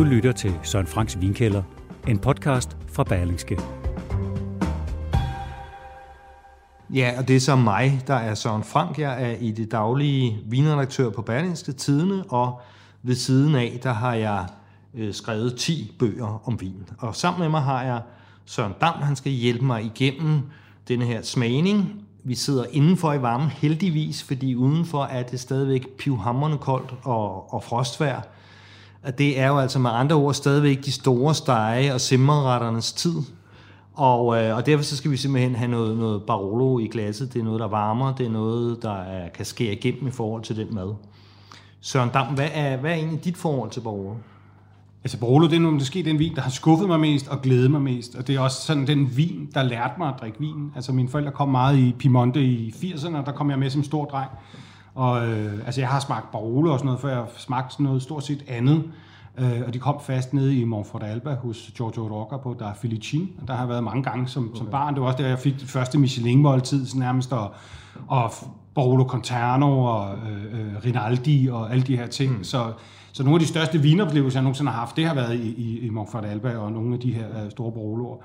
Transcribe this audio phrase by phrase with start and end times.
[0.00, 1.62] Du lytter til Søren Franks Vinkælder,
[2.08, 3.58] en podcast fra Berlingske.
[6.94, 8.98] Ja, og det er så mig, der er Søren Frank.
[8.98, 12.60] Jeg er i det daglige vinredaktør på Berlingske Tidene, og
[13.02, 14.46] ved siden af, der har jeg
[14.94, 16.88] øh, skrevet 10 bøger om vin.
[16.98, 18.02] Og sammen med mig har jeg
[18.44, 20.40] Søren Dam, han skal hjælpe mig igennem
[20.88, 22.02] denne her smagning.
[22.24, 27.64] Vi sidder indenfor i varmen heldigvis, fordi udenfor er det stadigvæk pivhamrende koldt og, og
[27.64, 28.39] frostvær.
[29.02, 33.14] Og det er jo altså med andre ord stadigvæk de store stege og simmerretternes tid.
[33.94, 37.32] Og, øh, og derfor så skal vi simpelthen have noget, noget Barolo i glasset.
[37.34, 38.14] Det er noget, der varmer.
[38.14, 40.94] Det er noget, der er, kan skære igennem i forhold til den mad.
[41.80, 44.14] Søren Dam, hvad er, hvad er egentlig dit forhold til Barolo?
[45.04, 47.70] Altså Barolo, det er nu måske den vin, der har skuffet mig mest og glædet
[47.70, 48.14] mig mest.
[48.14, 50.72] Og det er også sådan den vin, der lærte mig at drikke vin.
[50.76, 53.84] Altså mine forældre kom meget i Piemonte i 80'erne, og der kom jeg med som
[53.84, 54.30] stor dreng.
[54.94, 58.02] Og øh, altså jeg har smagt Barolo og sådan noget, før jeg smagt sådan noget
[58.02, 58.84] stort set andet.
[59.38, 63.28] Øh, og de kom fast nede i Monfort Alba hos Giorgio Rocca på Der Felicin.
[63.42, 64.58] Og der har jeg været mange gange som, okay.
[64.58, 64.94] som barn.
[64.94, 67.32] Det var også der, jeg fik det første Michelin-måltid nærmest.
[67.32, 67.54] Og,
[68.08, 68.32] og
[68.74, 72.38] Barolo Conterno og øh, øh, Rinaldi og alle de her ting.
[72.38, 72.44] Mm.
[72.44, 72.72] Så,
[73.12, 75.78] så nogle af de største vinoplevelser, jeg nogensinde har haft, det har været i, i,
[75.78, 78.16] i Montfort Alba og nogle af de her øh, store Baroloer.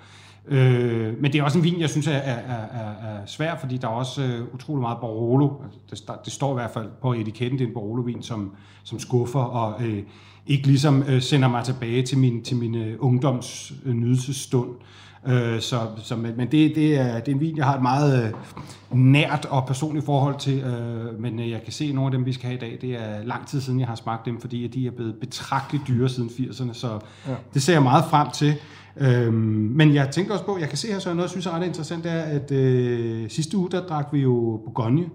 [0.47, 3.77] Øh, men det er også en vin, jeg synes er, er, er, er svær, fordi
[3.77, 5.49] der er også øh, utrolig meget Barolo.
[5.63, 8.51] Altså, det, det står i hvert fald på etiketten, det er en Barolo-vin, som,
[8.83, 10.03] som skuffer og øh,
[10.47, 14.69] ikke ligesom øh, sender mig tilbage til min, til min øh, ungdoms øh, nydelsesstund.
[14.69, 14.85] Øh,
[15.61, 18.31] så, så, men det, det, er, det er en vin, jeg har et meget øh,
[18.97, 22.25] nært og personligt forhold til, øh, men øh, jeg kan se, at nogle af dem,
[22.25, 24.67] vi skal have i dag, det er lang tid siden, jeg har smagt dem, fordi
[24.67, 27.33] de er blevet betragteligt dyre siden 80'erne, så ja.
[27.53, 28.55] det ser jeg meget frem til.
[28.97, 29.33] Øhm,
[29.75, 31.65] men jeg tænker også på, jeg kan se her så noget, jeg synes er ret
[31.65, 35.05] interessant, er, at øh, sidste uge, der drak vi jo Bourgogne.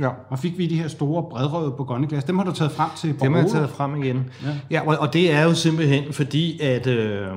[0.00, 0.08] Ja.
[0.28, 2.24] Og fik vi de her store bredrøde Bourgogne-glas.
[2.24, 3.24] Dem har du taget frem til Barolo.
[3.24, 4.30] Dem har jeg taget frem igen.
[4.44, 7.28] Ja, ja og, og det er jo simpelthen fordi, at, øh,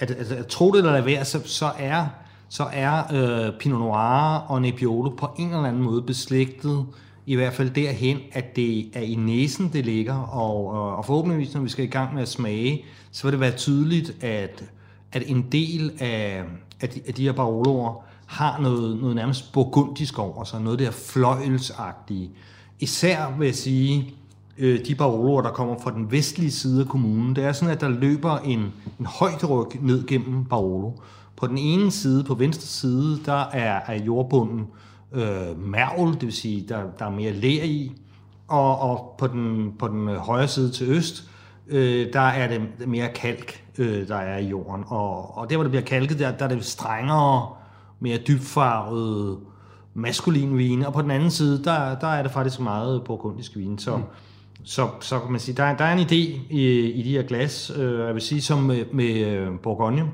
[0.00, 2.06] at, at, at tro det eller lade være, så, så er,
[2.48, 6.86] så er øh, Pinot Noir og Nebbiolo på en eller anden måde beslægtet
[7.26, 11.54] i hvert fald derhen, at det er i næsen, det ligger, og, øh, og forhåbentligvis,
[11.54, 14.64] når vi skal i gang med at smage, så vil det være tydeligt, at
[15.12, 16.44] at en del af,
[16.80, 20.90] af, de, af de her Baroloer har noget, noget nærmest burgundisk over sig, noget der
[20.90, 22.30] fløjelsagtige.
[22.80, 24.14] Især vil jeg sige,
[24.60, 27.80] øh, de paroler, der kommer fra den vestlige side af kommunen, det er sådan, at
[27.80, 28.58] der løber en,
[29.00, 30.92] en højderyg ned gennem Barolo.
[31.36, 34.66] På den ene side, på venstre side, der er, er jordbunden
[35.12, 37.92] øh, mærvel, det vil sige, der, der er mere ler i,
[38.48, 41.30] og, og på, den, på den højre side til øst,
[41.68, 44.84] øh, der er det mere kalk, øh, der er i jorden.
[44.86, 47.48] Og, og der, hvor det bliver kalket, der, der er det strengere,
[48.00, 49.38] mere dybfarvet
[49.94, 53.78] maskulin vine, og på den anden side, der, der er det faktisk meget burgundisk vine.
[53.78, 54.02] Så, mm
[54.64, 57.72] så, så kan man sige, der, der er en idé i, i de her glas.
[57.76, 60.06] Øh, jeg vil sige, som med, med øh, Bourgogne,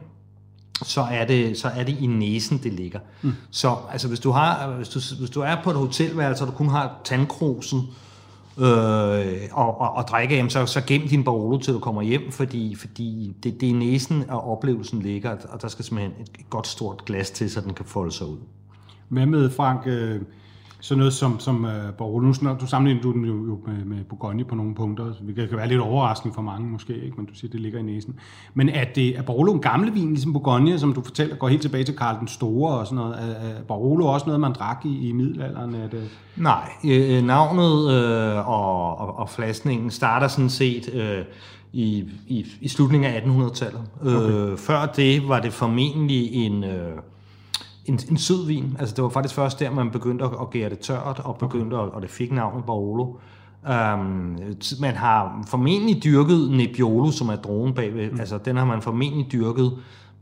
[0.85, 2.99] så er det, så er det i næsen, det ligger.
[3.23, 3.33] Mm.
[3.51, 6.53] Så altså, hvis, du har, hvis, du, hvis du er på et hotelværelse, og du
[6.53, 7.81] kun har tandkrosen,
[8.59, 12.33] øh, og, og, og drikke af, så, så gem din Barolo til du kommer hjem,
[12.33, 16.51] fordi, fordi det, det er næsen og oplevelsen ligger, og der skal simpelthen et, et
[16.51, 18.39] godt stort glas til, så den kan folde sig ud.
[19.09, 20.21] Hvad med, Frank, øh,
[20.87, 24.05] sådan noget som, som uh, Barolo, nu, du sammenligner du den jo, jo med, med
[24.05, 25.05] Bourgogne på nogle punkter,
[25.37, 27.17] det kan være lidt overraskende for mange måske, ikke?
[27.17, 28.15] men du siger, det ligger i næsen.
[28.55, 31.63] Men er, det, er Barolo en gamle vin, ligesom Bourgogne, som du fortæller, går helt
[31.63, 33.15] tilbage til Karl den Store og sådan noget?
[33.19, 35.75] Er, er Barolo også noget, man drak i, i middelalderen?
[35.75, 36.09] Er det...
[36.37, 40.95] Nej, øh, navnet øh, og, og, og flasningen starter sådan set...
[40.95, 41.25] Øh,
[41.73, 43.81] i, i, i slutningen af 1800-tallet.
[44.01, 44.31] Okay.
[44.31, 46.93] Øh, før det var det formentlig en, øh,
[47.87, 48.77] en, en sød vin.
[48.79, 51.75] Altså det var faktisk først der, man begyndte at, at gære det tørt, og begyndte
[51.75, 51.87] okay.
[51.87, 53.05] at, og det fik navnet Barolo.
[53.69, 54.39] Um,
[54.81, 58.11] man har formentlig dyrket Nebbiolo, som er drogen bagved.
[58.11, 58.21] Mm.
[58.21, 59.73] Altså den har man formentlig dyrket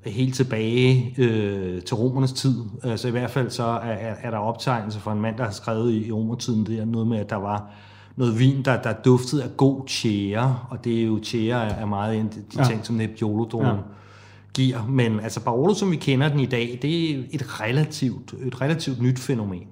[0.06, 2.64] helt tilbage øh, til romernes tid.
[2.82, 5.92] Altså i hvert fald så er, er der optegnelser fra en mand, der har skrevet
[5.92, 7.70] i, i romertiden, det er noget med, at der var
[8.16, 12.16] noget vin, der, der duftede af god tjære, og det er jo tjære er meget
[12.16, 12.64] en de ja.
[12.64, 13.82] ting, som Nebbiolo-drogen ja
[14.54, 14.86] giver.
[14.88, 19.02] Men altså Barolo, som vi kender den i dag, det er et relativt, et relativt
[19.02, 19.62] nyt fænomen.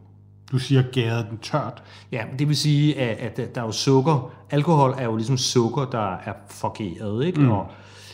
[0.53, 1.83] Du siger gæret den tørt.
[2.13, 4.33] Ja, det vil sige, at, at der er jo sukker.
[4.51, 7.41] Alkohol er jo ligesom sukker, der er forgæret, ikke?
[7.41, 7.51] Mm.
[7.51, 7.67] Og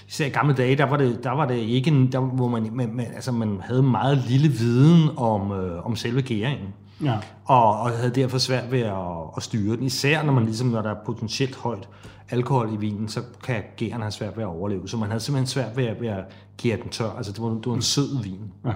[0.09, 3.01] især i gamle dage, der var det, der var det ikke, der, hvor man, man,
[3.15, 6.69] altså man havde meget lille viden om, øh, om selve gæringen.
[7.05, 7.19] Ja.
[7.45, 8.97] Og, og havde derfor svært ved at,
[9.37, 11.89] at styre den, især når man ligesom, når der er potentielt højt
[12.31, 14.89] alkohol i vinen, så kan gæren have svært ved at overleve.
[14.89, 16.25] Så man havde simpelthen svært ved at, ved at
[16.57, 17.11] gære den tør.
[17.17, 18.53] Altså det var, det var en sød vin.
[18.67, 18.73] Ja.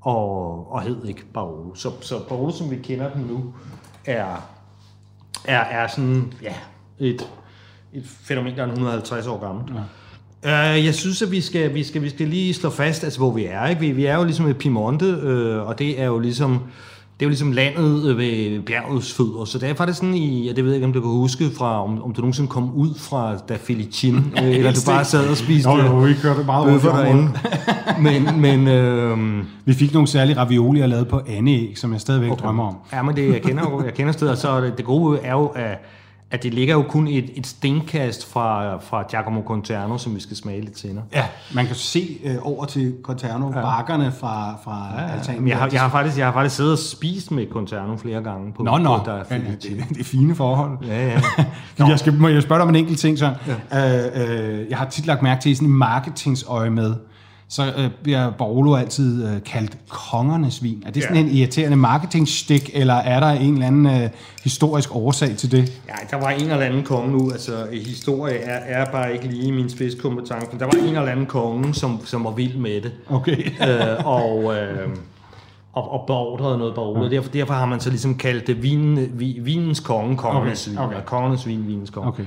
[0.00, 1.74] Og, og hed ikke Barolo.
[1.74, 3.54] Så, så Barolo, som vi kender den nu,
[4.04, 4.48] er,
[5.44, 6.54] er, er sådan, ja,
[6.98, 7.30] et,
[7.92, 9.72] et fænomen, der er 150 år gammelt.
[9.74, 9.80] Ja.
[10.44, 13.30] Uh, jeg synes, at vi skal, vi, skal, vi skal lige slå fast, altså, hvor
[13.30, 13.66] vi er.
[13.66, 13.80] Ikke?
[13.80, 16.60] Vi, vi er jo ligesom et Piemonte, øh, og det er jo ligesom
[17.20, 20.56] det er jo ligesom landet ved bjergets fødder, så det er faktisk sådan i, jeg
[20.56, 23.36] det ved ikke, om du kan huske, fra, om, om du nogensinde kom ud fra
[23.48, 26.82] da Felicin, øh, eller du bare sad og spiste Nå, jo, vi kørte meget rundt
[26.82, 27.30] derinde.
[28.00, 32.42] Men, men øh, Vi fik nogle særlige raviolier lavet på andeæg, som jeg stadigvæk okay.
[32.42, 32.76] drømmer om.
[32.92, 35.46] ja, men det, jeg kender jo, jeg kender stedet, så det, det gode er jo,
[35.46, 35.78] at,
[36.34, 40.36] at det ligger jo kun et, et stenkast fra, fra Giacomo Conterno, som vi skal
[40.36, 41.04] smage lidt senere.
[41.12, 43.60] Ja, man kan se øh, over til Conterno, ja.
[43.62, 45.40] bakkerne fra, fra ja, altanen.
[45.40, 48.22] Men jeg har, jeg, har faktisk, jeg har faktisk siddet og spist med Conterno flere
[48.22, 48.52] gange.
[48.52, 49.76] På, Nå, nå, på, der er ja, Felicin.
[49.76, 50.78] det, det er fine forhold.
[50.86, 51.20] Ja, ja.
[51.88, 53.34] Jeg skal, må jeg spørge dig om en enkelt ting, så?
[53.70, 54.06] Ja.
[54.06, 56.94] Øh, øh, jeg har tit lagt mærke til i sådan en marketingsøje med,
[57.54, 60.82] så øh, bliver Barolo altid øh, kaldt kongernes vin.
[60.86, 61.22] Er det sådan Ja.
[61.22, 64.10] en irriterende marketingstik, eller er der en eller anden øh,
[64.44, 65.72] historisk årsag til det?
[65.88, 69.52] Ja, der var en eller anden konge nu, altså historie er, er bare ikke lige
[69.52, 72.92] min spidskompetence, men der var en eller anden konge, som, som var vild med det,
[73.10, 73.36] Okay.
[73.68, 74.88] øh, og, øh,
[75.72, 77.10] og, og beordrede noget Barolo.
[77.10, 80.86] Derfor, derfor har man så ligesom kaldt det vinen, vi, vinens konge, kongernes Okay, vin,
[80.86, 80.96] okay.
[81.06, 82.08] kongernes vin, vinens konge.
[82.08, 82.24] Okay.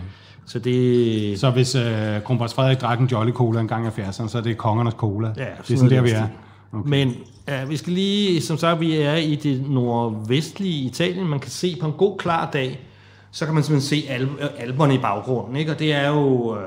[0.47, 1.39] Så det...
[1.39, 4.41] Så hvis øh, kronprins Frederik drak en Jolly Cola en gang i 70'erne, så er
[4.41, 5.27] det kongernes cola.
[5.37, 6.27] det er sådan der, vi er.
[6.73, 6.89] Okay.
[6.89, 7.13] Men
[7.47, 11.27] ja, vi skal lige, som sagt, vi er i det nordvestlige Italien.
[11.27, 12.79] Man kan se på en god, klar dag,
[13.31, 15.55] så kan man simpelthen se Alp, øh, Alperne i baggrunden.
[15.55, 15.71] Ikke?
[15.71, 16.61] Og det er jo, øh,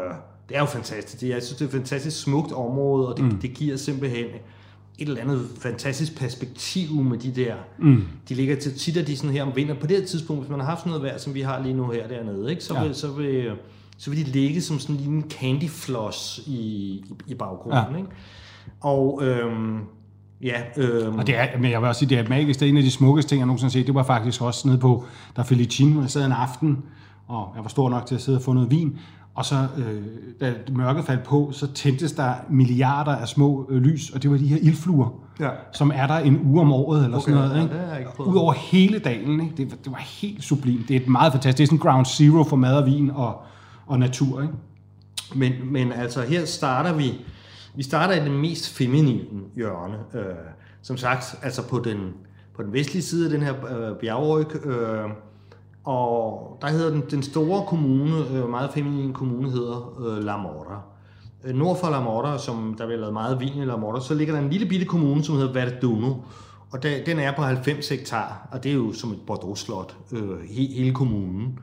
[0.49, 1.21] det er jo fantastisk.
[1.21, 3.39] Det, er- jeg synes, det er et fantastisk smukt område, og det, mm.
[3.39, 4.25] det giver simpelthen
[5.01, 7.55] et eller andet fantastisk perspektiv med de der.
[7.79, 8.03] Mm.
[8.29, 9.81] De ligger til tit, at de sådan her om vinteren.
[9.81, 11.75] På det her tidspunkt, hvis man har haft sådan noget vejr, som vi har lige
[11.75, 12.65] nu her dernede, ikke?
[12.65, 12.85] Så, Ja.
[12.85, 13.51] vil, så, vil,
[13.99, 17.93] så vil de ligge som sådan en lille candy floss i, i, i baggrunden.
[17.93, 17.99] Ja.
[17.99, 18.11] Ikke?
[18.81, 19.79] Og øhm,
[20.43, 22.61] ja, øhm, Og det er, men jeg vil også sige, det er magisk.
[22.61, 23.87] Det er en af de smukkeste ting, jeg nogensinde har set.
[23.87, 25.05] Det var faktisk også nede på,
[25.37, 26.79] der Felicin, hvor jeg sad en aften,
[27.27, 28.99] og jeg var stor nok til at sidde og få noget vin.
[29.35, 30.03] Og så, øh,
[30.41, 34.37] da mørket faldt på, så tændtes der milliarder af små øh, lys, og det var
[34.37, 35.09] de her ildfluer,
[35.41, 35.49] Ja.
[35.73, 37.57] som er der en uge om året, eller Okay, sådan noget.
[37.57, 37.77] ja, Ikke?
[37.91, 38.11] jeg ikke.
[38.21, 39.55] Udover hele dalen, ikke?
[39.57, 40.89] Det, var- det var helt sublimt.
[40.89, 41.59] Det er et meget fantastisk.
[41.59, 43.43] Det er sådan ground zero for mad og vin og,
[43.87, 44.43] og natur.
[44.43, 44.55] Ikke?
[45.35, 47.13] Men, men altså, her starter vi,
[47.75, 49.21] vi starter i det mest feminine
[49.57, 49.95] hjørne.
[50.15, 50.25] Øh,
[50.83, 51.99] som sagt, altså på den,
[52.57, 53.55] på den vestlige side af den her
[53.91, 55.11] øh, bjergryg, øh,
[55.85, 60.75] og der hedder den, den store kommune, øh, meget feminin kommune, hedder øh, La Morta.
[61.45, 64.15] Øh, nord for La Morta, som der bliver lavet meget vin i La Morta, så
[64.15, 66.15] ligger der en lille bitte kommune, som hedder Verduno,
[66.73, 70.41] og der, den er på 90 hektar, og det er jo som et Bordeaux-slot, øh,
[70.41, 71.59] he, hele kommunen.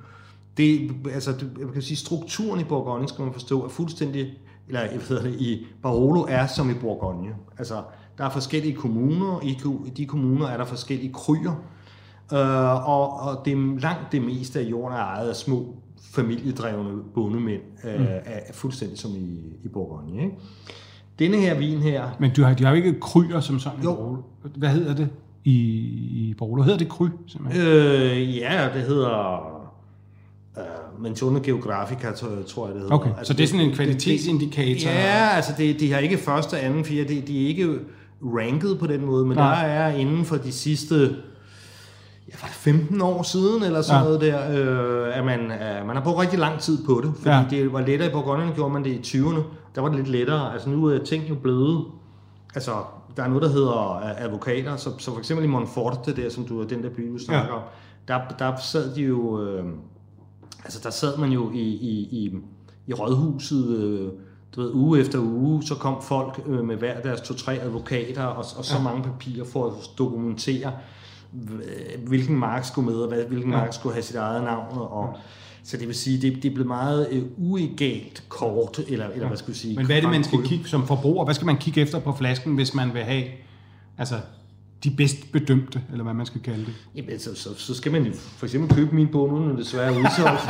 [0.58, 4.34] Det, altså, det, jeg kan sige, strukturen i Bourgogne, skal man forstå, er fuldstændig,
[4.68, 7.36] eller jeg ved det, i Barolo er som i Bourgogne.
[7.58, 7.84] Altså,
[8.18, 11.62] der er forskellige kommuner, i, i de kommuner er der forskellige kryer,
[12.34, 15.76] øh, og, og det langt det meste af jorden er ejet af små
[16.12, 20.22] familiedrevne bondemænd, øh, er, er fuldstændig som i, i Bourgogne.
[20.24, 20.36] Ikke?
[21.20, 23.80] Denne her vin her, Men du har, de har jo ikke kryer som sådan.
[23.80, 23.94] i Jo.
[23.94, 24.22] Barolo.
[24.56, 25.10] Hvad hedder det
[25.46, 25.52] i,
[26.30, 26.62] i Barolo?
[26.64, 27.68] Hedder det kry, simpelthen?
[27.68, 29.38] øh, ja, det hedder
[30.58, 30.64] øh,
[31.04, 32.96] Menzione Geografica, tror, jeg, det hedder.
[32.96, 34.90] Okay, så det er sådan en kvalitetsindikator?
[34.90, 37.80] Ja, altså det, de har ikke første, anden, fjerde, de, de er ikke
[38.22, 39.62] ranket på den måde, men Nej.
[39.62, 41.16] der er inden for de sidste
[42.28, 44.12] ja, var det 15 år siden, eller sådan Ja.
[44.12, 44.18] ja.
[44.18, 47.30] noget der, øh, at man, øh, man har brugt rigtig lang tid på det, fordi
[47.30, 47.38] Ja.
[47.38, 47.46] ja.
[47.50, 49.42] det var lettere i Bourgogne, gjorde man det i 20'erne,
[49.76, 51.86] der var det lidt lettere, altså nu er ting jo blevet,
[52.56, 52.72] altså
[53.18, 56.46] der er noget, der hedder øh, advokater, så, så for eksempel i Monforte, der, som
[56.46, 57.62] du er den der by, du snakker om,
[58.08, 59.64] der, der sad de jo, øh,
[60.64, 62.34] altså der sad man jo i, i, i,
[62.88, 64.10] i rådhuset, øh,
[64.56, 68.46] du ved, uge efter uge, så kom folk øh, med hver deres to-tre advokater, og,
[68.58, 68.84] og så ja.
[68.84, 70.72] mange papirer for at dokumentere,
[72.08, 75.18] hvilken mark skulle med, og hvad, hvilken mark skulle have sit eget navn, og
[75.64, 79.38] så det vil sige, det, det er blevet meget øh, uegalt kort, eller, eller hvad
[79.38, 79.76] skal vi sige?
[79.76, 81.24] Men hvad er det, man skal kigge som forbruger?
[81.26, 83.24] Hvad skal man kigge efter på flasken, hvis man vil have
[83.98, 84.16] altså,
[84.84, 86.74] de bedst bedømte, eller hvad man skal kalde det?
[86.96, 89.58] Jamen, så, så, så skal man jo for eksempel købe min bog, nu er den
[89.58, 90.42] desværre udsolgt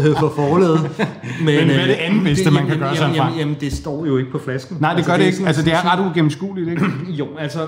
[0.08, 0.80] øh, for forladet.
[1.38, 3.72] Men, hvad er det øh, andet bedste, man kan gøre sig jamen, jamen, jamen, det
[3.72, 4.76] står jo ikke på flasken.
[4.80, 5.36] Nej, det gør det ikke.
[5.36, 6.84] sådan- Altså, det er ret ugennemskueligt, ikke?
[7.20, 7.66] Jo, altså,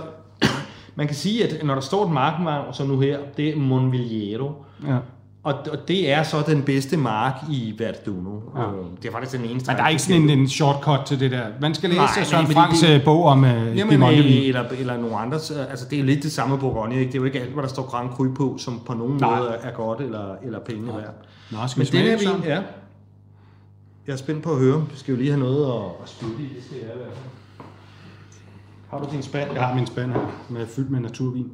[0.96, 4.50] man kan sige, at når der står et marknavn, som nu her, det er Monvilliero,
[4.86, 4.96] Ja.
[5.42, 8.40] og, og det er så den bedste mark i Verduno.
[8.56, 8.60] Ja.
[8.62, 8.66] Ja.
[9.02, 9.70] Det er faktisk den eneste.
[9.70, 11.42] Men der er ikke sådan en, en shortcut til det der.
[11.60, 15.16] Man skal læse Nej, Søren Franks det- øh, bog om uh, Jamen, eller, eller nogle
[15.16, 15.36] andre.
[15.70, 17.06] Altså, det er jo lidt det samme Bourgogne, ikke?
[17.06, 19.38] Det er jo ikke alt, hvad der står Grand Cru på, som på nogen Nej.
[19.38, 21.14] måde er godt eller, eller penge værd.
[21.50, 22.32] Nå, skal Men vi den smage her så?
[22.34, 22.60] vin, ja.
[24.06, 24.84] Jeg er spændt på at høre.
[24.92, 26.42] Vi skal jo lige have noget at, at spytte i.
[26.56, 27.30] Det skal jeg i hvert fald.
[28.96, 29.52] Har du din spand?
[29.52, 31.52] Jeg har min spand her, med fyldt med naturvin.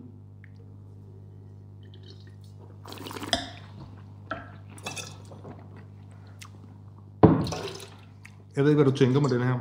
[8.56, 9.58] Jeg ved ikke, hvad du tænker med den her.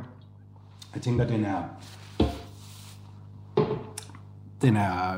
[0.94, 1.62] Jeg tænker, den er...
[4.62, 5.16] Den er...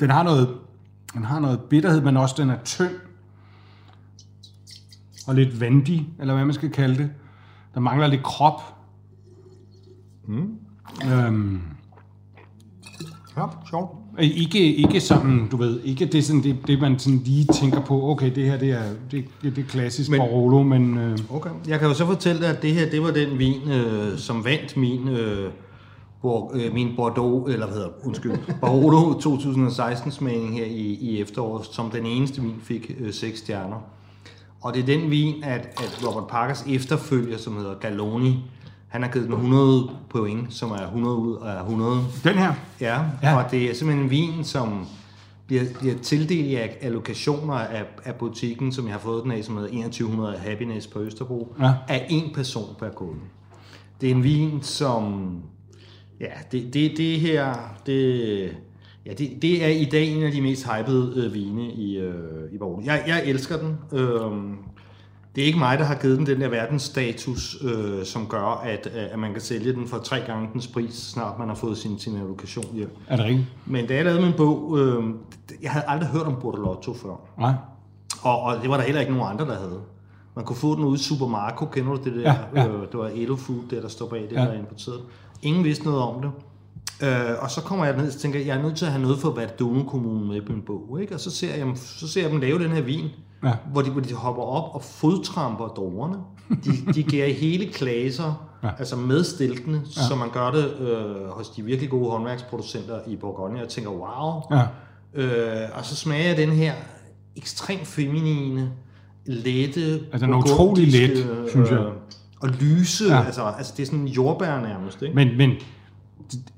[0.00, 0.58] Den har noget,
[1.14, 2.94] den har noget bitterhed, men også den er tynd.
[5.28, 7.12] Og lidt vandig, eller hvad man skal kalde det.
[7.74, 8.75] Der mangler lidt krop.
[10.28, 10.48] Mm.
[11.12, 11.60] Øhm,
[13.36, 13.90] Ja, sjovt.
[14.20, 18.10] ikke, ikke sådan, du ved, ikke det, sådan, det, det man sådan lige tænker på,
[18.10, 21.50] okay, det her det er, det, det, det er klassisk Men- Barolo, men øh, Okay.
[21.68, 24.44] Jeg kan jo så fortælle dig, at det her, det var den vin, øh, som
[24.44, 25.50] vandt min, øh,
[26.22, 31.66] Bor, øh, min Bordeaux, eller hvad hedder undskyld, Barolo 2016 smagning her i, i efteråret,
[31.66, 33.76] som den eneste vin fik øh, 6 stjerner.
[34.60, 38.44] Og det er den vin, at, at Robert Parkers efterfølger, som hedder Galoni,
[38.88, 42.00] han har givet den 100 point, som er 100 ud af 100.
[42.24, 44.86] den her, Ja, ja, og det er simpelthen en vin, som
[45.46, 49.56] bliver, bliver tildelt i allokationer af, af butikken, som jeg har fået den af, som
[49.56, 51.72] hedder 2100 Happiness på Østerbro, Ja.
[51.88, 53.20] af en person per kunde.
[54.00, 55.32] Det er en vin, som...
[56.20, 57.54] Ja, det, det, det her...
[57.86, 58.56] Det,
[59.06, 62.52] ja, det, det er i dag en af de mest hypede øh, vine i, øh,
[62.52, 62.84] i Borgen.
[62.84, 63.78] Jeg, jeg elsker den.
[63.92, 64.56] Øhm,
[65.36, 68.88] det er ikke mig, der har givet den den der verdensstatus, øh, som gør, at,
[68.96, 71.78] øh, at man kan sælge den for tre gange dens pris, snart man har fået
[71.78, 72.90] sin, sin allokation hjem.
[73.08, 73.46] er det rigtigt?
[73.66, 75.04] Men da jeg lavede min bog, øh,
[75.62, 77.20] jeg havde aldrig hørt om Bordelotto før.
[77.38, 77.52] Nej.
[78.22, 79.80] Og, og det var der heller ikke nogen andre, der havde.
[80.36, 82.20] Man kunne få den ude i Supermarco, kender du det der?
[82.20, 82.68] Ja, ja.
[82.68, 84.40] Øh, det var Elo Food, der, der står bag det, Ja.
[84.40, 85.00] der er importeret.
[85.42, 86.30] Ingen vidste noget om det.
[87.02, 87.08] Øh,
[87.40, 89.30] og så kommer jeg ned og tænker, jeg er nødt til at have noget for
[89.30, 90.98] Verdun Kommune med på en bog.
[91.00, 91.14] Ikke?
[91.14, 93.04] Og så ser, jeg, så ser jeg dem lave den her vin,
[93.44, 93.52] Ja.
[93.72, 96.16] hvor, de, hvor de hopper op og fodtramper druerne.
[96.64, 98.68] De, de giver hele klaser, ja.
[98.78, 100.02] Altså med stilkene, ja.
[100.08, 103.58] så man gør det øh, hos de virkelig gode håndværksproducenter i Bourgogne.
[103.60, 104.62] Jeg tænker, wow, Ja.
[105.14, 106.72] Øh, og så smager jeg den her
[107.36, 108.70] ekstremt feminine,
[109.26, 111.78] lette, Altså, den er utrolig let, synes jeg.
[111.78, 111.92] øh,
[112.40, 113.22] Og lyse, ja.
[113.24, 115.14] Altså, altså det er sådan jordbær nærmest, ikke?
[115.14, 115.50] Men, men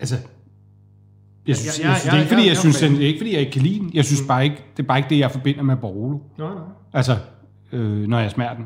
[0.00, 0.17] altså,
[1.47, 3.19] jeg synes, jeg synes, ja, det er ikke, fordi ja, jeg synes, det er ikke,
[3.19, 3.91] fordi jeg ikke kan lide den.
[3.95, 6.19] Jeg synes bare ikke, det er bare ikke det, jeg forbinder med Barolo.
[6.38, 6.62] nej, nej.
[6.93, 7.17] Altså,
[7.73, 8.65] øh, når jeg smager den.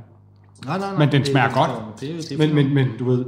[0.67, 1.71] nej, nej, nej Men den smager det- godt.
[2.01, 3.25] Det, er det Men, men, men du ved,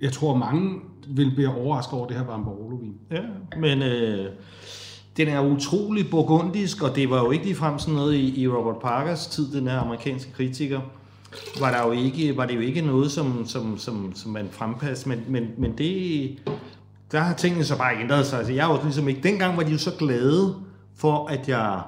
[0.00, 2.94] jeg tror mange vil blive overrasket over, at det her var en Barolo-vin.
[3.10, 3.20] Ja,
[3.60, 4.26] men øh,
[5.16, 8.76] den er utrolig burgundisk, og det var jo ikke ligefrem sådan noget i, i Robert
[8.82, 10.80] Parkers tid, den her amerikanske kritiker.
[11.60, 15.08] Var, der jo ikke, var det jo ikke noget, som, som, som, som man frempassede,
[15.08, 16.38] men, men, men det,
[17.12, 18.38] der har tingene så bare ændret sig.
[18.38, 20.54] Altså, jeg var ligesom ikke, dengang var de jo så glade
[20.96, 21.80] for, at jeg,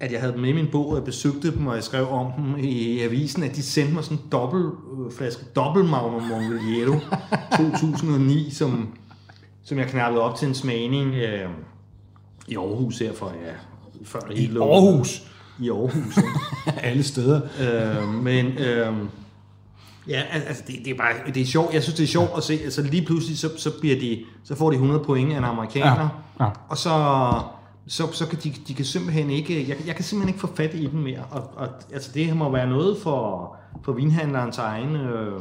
[0.00, 2.08] at jeg havde dem med i min bog, og jeg besøgte dem, og jeg skrev
[2.08, 6.22] om dem i avisen, at de sendte mig sådan en dobbelt øh, flaske dobbelt Magnum
[6.22, 6.98] Mongelliero
[7.56, 8.88] 2009, som,
[9.64, 11.50] som jeg knappede op til en smagning øh,
[12.48, 13.52] i Aarhus her for, ja,
[14.04, 14.62] før lukkede.
[14.62, 15.22] Aarhus.
[15.60, 16.18] I Aarhus?
[16.82, 17.40] Alle steder.
[17.60, 18.92] øh, men øh,
[20.08, 21.74] ja, al- altså det, det, er bare, det er sjovt.
[21.74, 24.54] Jeg synes, det er sjovt at se, altså lige pludselig, så, så, bliver de, så
[24.54, 26.08] får de 100 point af en amerikaner,
[26.40, 26.50] Ja, ja.
[26.68, 27.32] og så,
[27.86, 30.74] så, så kan de, de kan simpelthen ikke, jeg, jeg kan simpelthen ikke få fat
[30.74, 34.96] i dem mere, og, og altså det her må være noget for, for vinhandlerens egen
[34.96, 35.40] øh,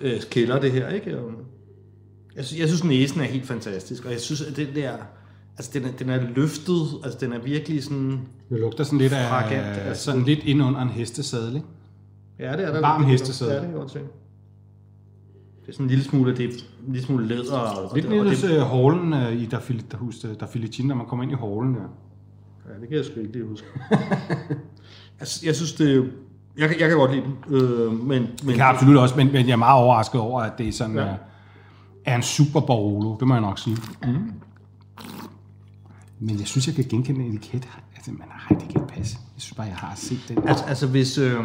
[0.00, 1.16] øh, kælder, det her, ikke?
[2.36, 4.92] Jeg synes, jeg synes, næsen er helt fantastisk, og jeg synes, at den der,
[5.62, 9.12] altså den er, den er løftet, altså den er virkelig sådan, Det lugter sådan lidt
[9.12, 10.04] Frakant, af, altså.
[10.04, 11.66] sådan lidt ind under en hestesadel, ikke?
[12.38, 12.80] Ja, det er der.
[12.80, 13.10] Varm lidt.
[13.10, 13.50] hestesæde.
[13.50, 13.98] Ja, det jeg godt se.
[13.98, 16.48] Det er sådan en lille smule, det er
[16.86, 17.58] en lille smule læder.
[17.58, 21.22] Og, Lidt nede det, hos hallen øh, i der hos der Filicin, når man kommer
[21.22, 21.80] ind i hallen der.
[22.68, 23.66] ja, det kan jeg sgu ikke lige huske.
[25.20, 26.12] altså, jeg synes, det
[26.58, 29.32] jeg, jeg kan godt lide den, øh, men, men Det kan jeg absolut også, men,
[29.32, 31.02] men jeg er meget overrasket over, at det er sådan Ja.
[31.02, 31.08] ja.
[31.08, 31.16] er,
[32.04, 33.76] er en super Barolo, det må jeg nok sige.
[34.06, 34.32] Mm.
[36.26, 37.68] Men jeg synes, jeg kan genkende en etiket.
[37.96, 39.16] Altså, man, nej, det kan ikke passe.
[39.34, 40.48] Jeg synes bare, jeg har set den.
[40.48, 41.18] altså, altså hvis...
[41.18, 41.36] Øh,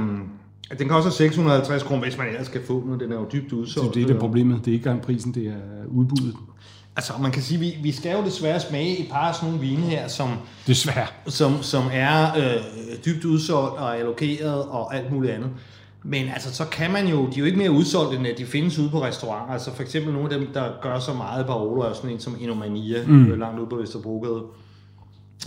[0.80, 3.54] den koster 650 kroner, hvis man ellers kan få den, og den er jo dybt
[3.54, 3.96] udsolgt.
[3.96, 4.66] Det er det problemet.
[4.66, 6.36] Det er ikke engang prisen, det er udbuddet.
[6.96, 9.68] Altså, man kan sige, vi, vi skal jo desværre smage et par af sådan nogle
[9.68, 10.30] vine her, som,
[10.68, 11.08] Desværre.
[11.28, 12.62] som, som er øh,
[13.06, 15.50] dybt udsolgt og allokeret og alt muligt andet.
[16.04, 18.46] Men altså, så kan man jo, de er jo ikke mere udsolgt, end at de
[18.46, 19.54] findes ude på restauranter.
[19.54, 22.36] Altså for eksempel nogle af dem, der gør så meget Barolo, er sådan en som
[22.40, 23.40] Inomania, mm.
[23.40, 24.44] langt ude på Vesterbrogade.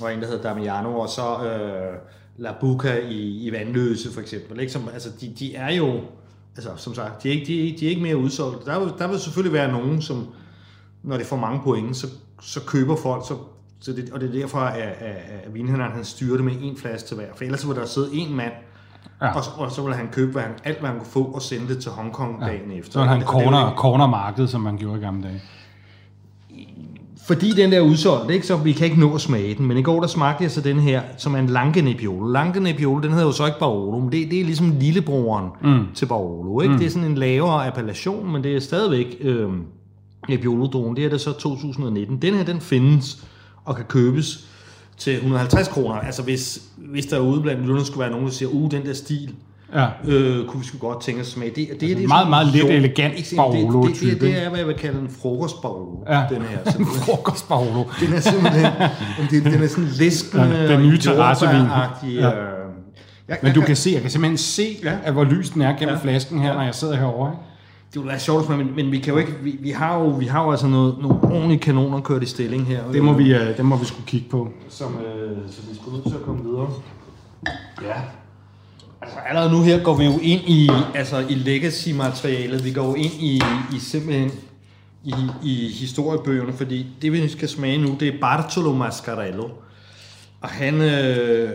[0.02, 1.98] Og en, der hedder Damiano, og så øh,
[2.36, 4.60] La Buca i, i Vandløse for eksempel.
[4.60, 4.72] Ikke?
[4.72, 6.00] Som, altså, de, de er jo,
[6.56, 8.66] altså som sagt, de er ikke, de, de er ikke mere udsolgt.
[8.66, 10.26] Der vil, der vil selvfølgelig være nogen, som,
[11.02, 12.06] når det får mange point, så,
[12.42, 13.34] så køber folk, så,
[13.80, 16.76] så det, og det er derfor, at, at, at vinhandleren han styrer det med en
[16.76, 17.26] flaske til hver.
[17.36, 18.52] For ellers ville der sidde en mand,
[19.22, 19.34] ja.
[19.36, 21.42] Og, så- og så ville han købe hvad han, alt, hvad han kunne få, og
[21.42, 22.46] sende det til Hongkong ja.
[22.46, 22.92] dagen efter.
[22.92, 25.22] Så er han Og det- er corner, ikke- corner marked, som man gjorde i gamle
[25.28, 25.42] dage.
[27.30, 29.66] Fordi den der er udsolgt, ikke, så vi kan ikke nå at smage den.
[29.66, 32.32] Men i går der smagte jeg så den her, som er en Lange Nebbiolo.
[32.32, 35.84] Lange Nebbiolo, den hedder jo så ikke Barolo, men det, det er ligesom lillebroren mm.
[35.94, 36.60] til Barolo.
[36.60, 36.72] Ikke?
[36.72, 36.78] Mm.
[36.78, 39.48] Det er sådan en lavere appellation, men det er stadigvæk øh,
[40.28, 42.22] nebbiolo dronen Det er det så 2019.
[42.22, 43.24] Den her, den findes
[43.64, 44.48] og kan købes
[44.96, 45.94] til 150 kroner.
[45.94, 48.92] Altså hvis, hvis der ude blandt lytterne skulle være nogen, der siger, uh, den der
[48.92, 49.34] stil,
[49.74, 49.86] Ja.
[50.04, 51.50] øh, kunne vi sgu godt tænke os at smage.
[51.50, 54.20] Det, det, det, Altså er meget, sådan meget en let, elegant ikke- det, det, det,
[54.20, 56.22] det, er, hvad jeg vil kalde en frokostbarolo, Ja.
[56.30, 56.58] den her.
[56.72, 57.02] simpelthen.
[57.04, 57.84] Frokost Barolo.
[58.00, 58.66] Den er simpelthen,
[59.30, 61.56] den, den er sådan liskende, Ja, den nye terrassevin.
[61.56, 62.28] jordbæragtig, Ja.
[62.30, 62.46] øh,
[63.28, 64.92] jeg, Men du kan se, jeg kan simpelthen se, Ja.
[65.04, 66.00] at hvor lys den er gennem Ja.
[66.02, 67.30] flasken her, når jeg sidder herovre.
[67.32, 67.42] ikke?
[67.94, 70.26] Det ville være sjovt, men, men vi kan jo ikke, vi, vi har jo, vi
[70.26, 72.80] har jo altså noget, nogle ordentlige kanoner kørt i stilling her.
[72.92, 74.48] Det må vi, øh, det må vi skulle kigge på.
[74.68, 76.68] Som, øh, så vi skulle nødt til at komme videre.
[77.82, 77.94] Ja.
[79.02, 82.64] Altså allerede nu her går vi jo ind i, altså i legacy-materialet.
[82.64, 83.42] Vi går jo ind i,
[83.76, 84.30] i simpelthen
[85.04, 89.48] i, i historiebøgerne, fordi det vi skal smage nu, det er Bartolo Mascarello.
[90.40, 91.50] Og han øh,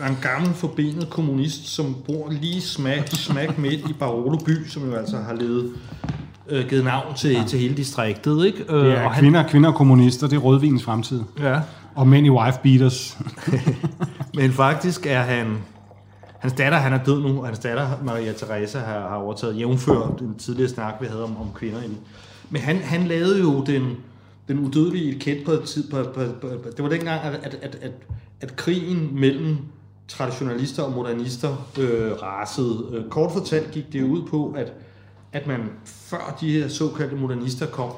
[0.00, 4.90] var en gammel forbenet kommunist, som bor lige smak, smak midt i Barolo by, som
[4.90, 5.72] jo altså har levet,
[6.48, 7.44] øh, givet navn til, ja.
[7.46, 8.46] til hele distriktet.
[8.46, 8.64] Ikke?
[8.68, 11.22] Øh, er og han, kvinder, kvinder og kommunister, det er rødvinens fremtid.
[11.40, 11.60] ja.
[11.94, 13.18] Og mænd i wife beaters.
[14.34, 15.58] Men faktisk er han...
[16.38, 20.16] Hans datter, han er død nu, og hans datter, Maria Teresa, har, har overtaget jævnfør
[20.18, 21.80] den tidligere snak, vi havde om, om kvinder.
[22.50, 23.96] Men han, han lavede jo den,
[24.48, 25.90] den udødelige etiket på et tid.
[25.90, 27.92] På, på, på, på, det var dengang, at, at, at, at,
[28.40, 29.56] at krigen mellem
[30.08, 32.84] traditionalister og modernister øh, rasede.
[32.92, 34.72] Øh, kort fortalt gik det ud på, at,
[35.32, 37.92] at man før de her såkaldte modernister kom,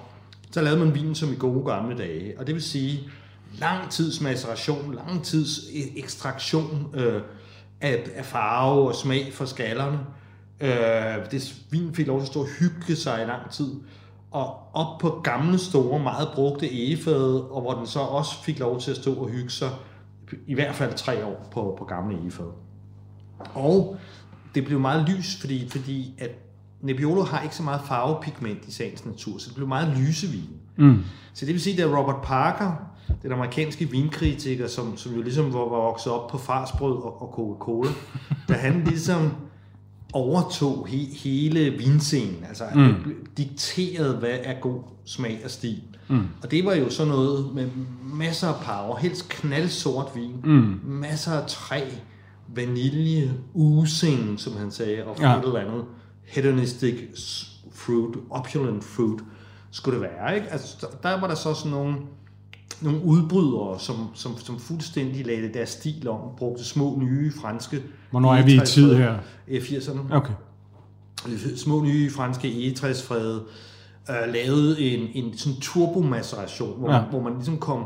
[0.51, 2.35] så lavede man vinen som i gode gamle dage.
[2.39, 3.01] Og det vil sige,
[3.59, 7.23] lang tids maceration, lang tids e- ekstraktion øh,
[7.81, 9.99] af, af farve og smag for skallerne.
[10.61, 13.71] Øh, det vin fik lov til at stå og hygge sig i lang tid.
[14.31, 18.81] Og op på gamle, store, meget brugte egefade, og hvor den så også fik lov
[18.81, 19.71] til at stå og hygge sig
[20.47, 22.53] i hvert fald tre år på, på gamle egefade.
[23.55, 23.97] Og
[24.55, 26.31] det blev meget lys, fordi, fordi at
[26.81, 30.51] Nebbiolo har ikke så meget farvepigment i sagens natur, så det blev meget lysevin.
[30.77, 31.05] Mm.
[31.35, 32.90] Så det vil sige, at Robert Parker,
[33.23, 37.29] den amerikanske vinkritiker, som, som jo ligesom var, var vokset op på farsbrød og, og
[37.35, 37.91] Coca-Cola,
[38.49, 39.33] da han ligesom
[40.13, 42.95] overtog he, hele vinscenen, altså mm.
[43.37, 45.83] dikterede, hvad er god smag og stil.
[46.09, 46.23] Mm.
[46.43, 47.69] Og det var jo sådan noget med
[48.15, 50.81] masser af power, helst knaldsort vin, mm.
[50.85, 51.81] masser af træ,
[52.55, 55.39] vanilje, using, som han sagde, og Ja.
[55.39, 55.85] et eller andet
[56.23, 56.95] hedonistic
[57.73, 59.21] fruit, opulent fruit,
[59.71, 60.35] skulle det være.
[60.37, 60.49] Ikke?
[60.49, 61.97] Altså, der, der var der så sådan nogle,
[62.83, 68.35] nogle udbrydere, som, som, som fuldstændig lagde deres stil om, brugte små nye franske Hvornår
[68.35, 69.15] er vi i tid her?
[69.49, 70.15] i 80'erne.
[70.15, 70.33] Okay.
[71.57, 73.43] Små nye franske egetræsfrede,
[74.11, 77.01] øh, lavede en, en sådan turbomaceration, hvor, Ja.
[77.01, 77.85] man, hvor man ligesom kom,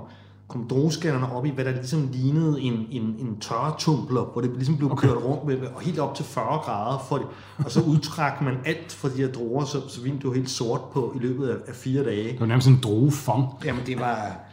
[0.49, 4.77] kom drueskannerne op i, hvad der ligesom lignede en, en, en tørretumbler, hvor det ligesom
[4.77, 5.09] blev okay.
[5.09, 7.27] kørt rundt med, og helt op til 40 grader, for det,
[7.65, 11.13] og så udtrak man alt for de her druer, så, så blev helt sort på
[11.17, 12.33] i løbet af, af fire dage.
[12.33, 13.45] Det var nærmest en drogefond.
[13.65, 14.44] Jamen det var...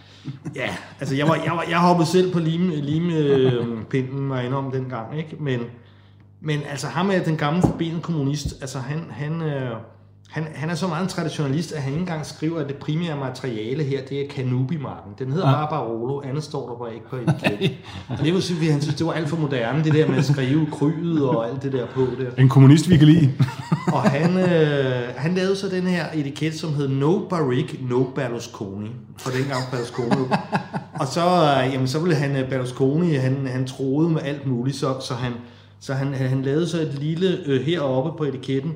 [0.56, 4.58] Ja, altså jeg, var, jeg, var, jeg hoppede selv på lime, limepinden, øh, var inde
[4.58, 5.36] om dengang, ikke?
[5.40, 5.60] Men,
[6.42, 9.76] men altså ham er den gamle forbenede kommunist, altså han, han, øh,
[10.32, 13.18] han, han er så meget en traditionalist, at han ikke engang skriver, at det primære
[13.18, 15.12] materiale her, det er Canubi-marken.
[15.20, 15.54] Den hedder Ja.
[15.54, 17.70] bare Barolo, andet står der bare ikke på etiketten.
[18.10, 20.18] og det vil sige, at han synes, det var alt for moderne, det der med
[20.18, 22.42] at skrive kryet og alt det der på der.
[22.44, 23.32] En kommunist, vi kan lide.
[23.94, 28.90] Og han, øh, han lavede så den her etiket, som hed No Barrique, No Berlusconi.
[29.18, 30.28] For dengang Berlusconi.
[30.94, 31.22] og så,
[31.66, 35.14] øh, jamen, så ville han, øh, Berlusconi, han, han troede med alt muligt, så, så,
[35.14, 35.34] han,
[35.80, 38.72] så han, han lavede så et lille, øh, heroppe på etiketten,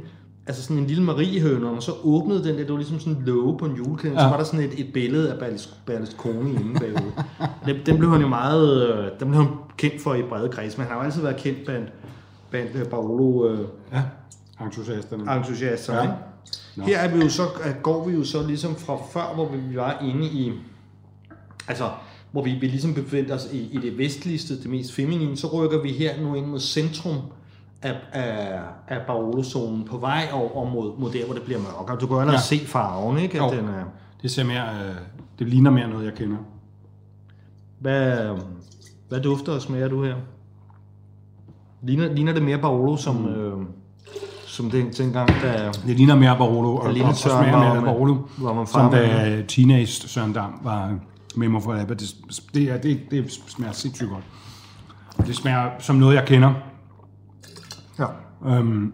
[0.48, 3.24] altså sådan en lille mariehøne, og så åbnede den der, det var ligesom sådan en
[3.26, 4.28] låge på en julekalender, ja.
[4.28, 7.12] så var der sådan et, et billede af Berlus- Berlusconi inde bagud.
[7.66, 10.78] Den, den blev han jo meget, øh, den blev han kendt for i brede kreds,
[10.78, 11.94] men han har jo altid været kendt blandt,
[12.50, 13.60] blandt øh, Barolo, øh,
[13.94, 14.02] Ja.
[14.66, 15.36] Entusiasterne.
[15.38, 16.04] entusiaster.
[16.04, 16.10] Ja.
[16.84, 17.44] Her er vi jo så,
[17.84, 20.52] går vi jo så ligesom fra før, hvor vi var inde i,
[21.68, 21.90] altså,
[22.32, 25.82] hvor vi, vi ligesom befinder os i, i det vestligste, det mest feminine, så rykker
[25.82, 27.16] vi her nu ind mod centrum
[27.86, 31.98] af, af, af Barolo-zonen på vej over mod, mod der, hvor det bliver mørkere.
[32.00, 32.58] Du kan jo allerede Ja.
[32.58, 33.42] se farven, ikke?
[33.44, 33.58] At Jo.
[33.60, 33.84] den er,
[34.22, 34.96] Det ser mere, øh,
[35.40, 36.38] det ligner mere noget, jeg kender.
[37.80, 38.18] hvad,
[39.10, 40.16] hvad dufter og smager du her?
[41.84, 43.26] Ligner, ligner det mere Barolo, som, mm.
[43.28, 43.54] øh,
[44.48, 48.16] som den, dengang, der, Det ligner mere Barolo, og, og, og smager mere med- Barolo,
[48.38, 50.96] hvor man som da Teenage Søren Dam var
[51.36, 51.94] med mig for Abba.
[51.94, 52.16] Det,
[52.54, 54.24] det, er, det, det smager sindssygt godt.
[55.28, 56.54] Det smager som noget, jeg kender.
[58.00, 58.06] Ja.
[58.46, 58.94] Øhm,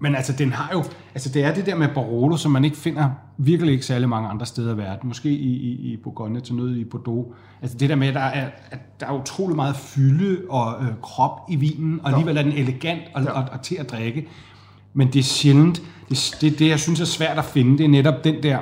[0.00, 0.84] Men altså, den har jo,
[1.14, 4.28] altså det er det der med Barolo, som man ikke finder virkelig ikke særlig mange
[4.28, 5.08] andre steder i verden.
[5.08, 7.26] Måske i, i, i Bourgogne til noget i Bordeaux.
[7.62, 10.88] Altså det der med, at der er, at der er utrolig meget fylde og øh,
[11.02, 13.30] krop i vinen, og alligevel er den elegant og, ja.
[13.30, 14.28] og, og, og til at drikke.
[14.94, 17.88] Men det er sjældent, det, det, det jeg synes er svært at finde, det er
[17.88, 18.58] netop den der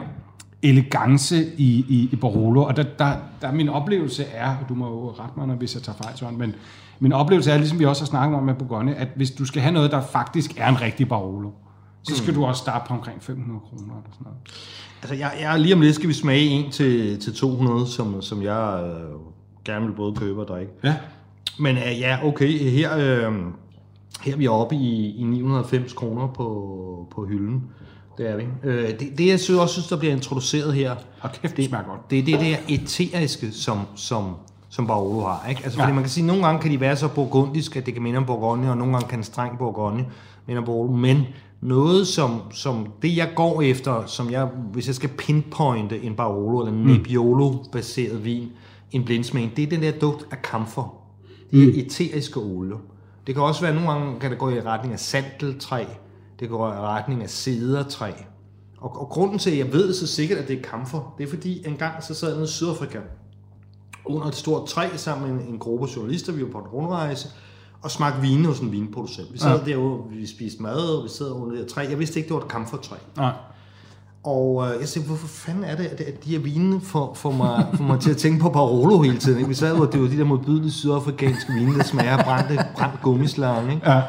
[0.62, 2.62] elegance i, i, i Barolo.
[2.62, 5.74] Og der, der, der min oplevelse er, og du må jo rette mig, når hvis
[5.74, 6.54] jeg tager fejl, sådan, men
[6.98, 9.62] min oplevelse er, ligesom vi også har snakket om med Bourgogne, at hvis du skal
[9.62, 11.50] have noget, der faktisk er en rigtig Barolo,
[12.02, 12.40] så skal mm.
[12.40, 14.38] du også starte på omkring 500 kroner eller sådan noget.
[15.02, 18.42] Altså, jeg, jeg, lige om lidt skal vi smage en til, til 200, som, som
[18.42, 19.20] jeg øh,
[19.64, 20.72] gerne vil både købe og drikke.
[20.84, 20.96] Ja.
[21.58, 23.34] Men øh, ja, okay, her, øh,
[24.22, 27.64] her er vi oppe i, i 990 kroner på, på hylden.
[28.18, 28.44] Det er vi.
[28.64, 31.84] Øh, det, det, jeg synes, også synes, der bliver introduceret her, Hold kæft, det smager
[31.84, 32.10] godt.
[32.10, 34.34] det er det der eteriske, som, som,
[34.68, 35.46] som Barolo har.
[35.48, 35.60] Ikke?
[35.64, 37.94] Altså, fordi man kan sige, at nogle gange kan de være så burgundiske, at det
[37.94, 40.06] kan minde om Bourgogne, og nogle gange kan en streng Bourgogne
[40.46, 40.92] minde om Barolo.
[40.92, 41.24] Men
[41.60, 46.60] noget, som, som det jeg går efter, som jeg, hvis jeg skal pinpointe en Barolo
[46.60, 48.48] eller en Nebbiolo-baseret vin,
[48.92, 50.94] en blindsmag, det er den der dugt af kamfer.
[51.50, 52.76] Det er eteriske olier.
[53.26, 55.84] Det kan også være, nogle gange kan det gå i retning af sandeltræ,
[56.40, 58.10] det går i retning af cedertræ.
[58.78, 61.28] Og, og grunden til, at jeg ved så sikkert, at det er kamfer, det er
[61.30, 62.98] fordi, en gang så sad jeg nede i Sydafrika,
[64.04, 67.28] under et stort træ sammen med en, en gruppe journalister, vi var på en rundrejse,
[67.82, 69.32] og smagte vine hos en vinproducent.
[69.32, 69.64] Vi sad ja.
[69.64, 71.86] derude, vi spiste mad, og vi sad under det her træ.
[71.90, 72.96] Jeg vidste ikke, det var et kamfertræ.
[73.16, 73.32] Nej.
[74.24, 77.66] Og øh, jeg tænkte, hvorfor fanden er det, at, de her vine får, får, mig,
[77.74, 79.38] får mig til at tænke på Barolo hele tiden?
[79.38, 79.48] Ikke?
[79.48, 83.74] Vi sad jo, det var de der modbydelige sydafrikanske vine, der smager brændte, brændt gummislange.
[83.74, 83.90] Ikke?
[83.90, 84.02] Ja.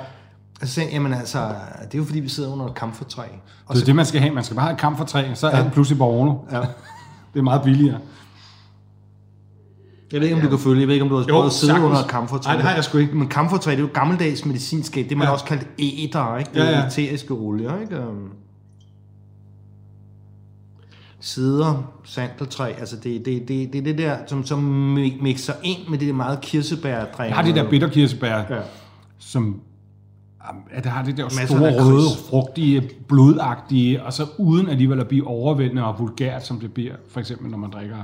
[0.62, 1.40] Og så sagde jeg, jamen altså,
[1.84, 3.24] det er jo fordi, vi sidder under et kamfertræ.
[3.24, 3.30] Og
[3.70, 4.34] Det så, er det, man skal have.
[4.34, 6.36] Man skal bare have et kamfertræ, så er det pludselig Barolo.
[6.52, 6.60] ja.
[7.34, 8.00] Det er meget billigere.
[10.12, 11.52] Jeg ved ikke, om du kan følge, jeg ved ikke, om du har prøvet at
[11.52, 11.86] sidde sagtens.
[11.90, 12.50] under et kamfertræ.
[12.50, 13.16] Nej, det har jeg sgu ikke.
[13.18, 15.30] Men kamfertræ, det er jo gammeldags medicinskab, det man Ja.
[15.30, 15.34] ja.
[15.34, 16.50] også kaldt æder, ikke?
[16.54, 16.80] Det Ja, er ja.
[16.80, 16.86] ja.
[16.88, 18.00] eteriske olier, ikke?
[18.08, 18.30] Um,
[21.20, 24.60] Sider, sandeltræ, altså det, det, det, det er det der, som, som
[24.98, 27.30] mi- mixer ind med det der meget kirsebærdreng.
[27.30, 28.60] Jeg har det der bitterkirsebær, Ja.
[29.20, 29.62] som
[30.72, 35.08] at det har det der Masser store, røde, frugtige, blodagtige, og så uden alligevel at
[35.08, 37.98] blive overvældende og vulgært, som det bliver, for eksempel når man drikker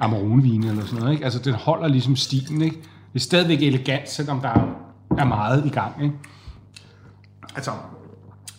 [0.00, 1.12] Amarone-vin eller sådan noget.
[1.12, 1.24] Ikke?
[1.24, 2.62] Altså, den holder ligesom stilen.
[2.62, 2.76] Ikke?
[3.12, 4.76] Det er stadigvæk elegant, selvom der
[5.18, 6.02] er meget i gang.
[6.02, 6.14] Ikke?
[7.56, 7.70] Altså,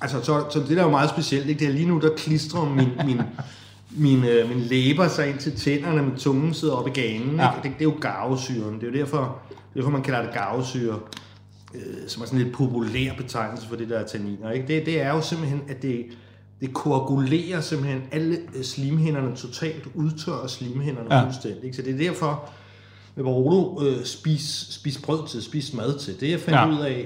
[0.01, 1.59] altså så, så det der er jo meget specielt, ikke?
[1.59, 3.21] det er lige nu, der klistrer min, min,
[4.05, 7.35] min, øh, min læber sig ind til tænderne, med tungen sidder op i ganen.
[7.35, 7.49] Ja.
[7.49, 7.63] Ikke?
[7.63, 8.75] Det, det, er jo garvesyren.
[8.75, 9.37] Det er jo derfor,
[9.75, 10.99] derfor man kalder det garvesyre,
[11.75, 14.51] øh, som er sådan en lidt populær betegnelse for det der tanniner.
[14.51, 14.67] Ikke?
[14.67, 16.05] Det, det er jo simpelthen, at det,
[16.61, 21.23] det koagulerer simpelthen alle øh, slimhinderne totalt, udtørrer slimhinderne Ja.
[21.23, 21.63] fuldstændig.
[21.63, 21.75] Ikke?
[21.75, 22.49] Så det er derfor,
[23.15, 26.19] med Barolo, øh, spis, spis brød til, spis mad til.
[26.19, 26.69] Det jeg fandt Ja.
[26.69, 27.05] ud af,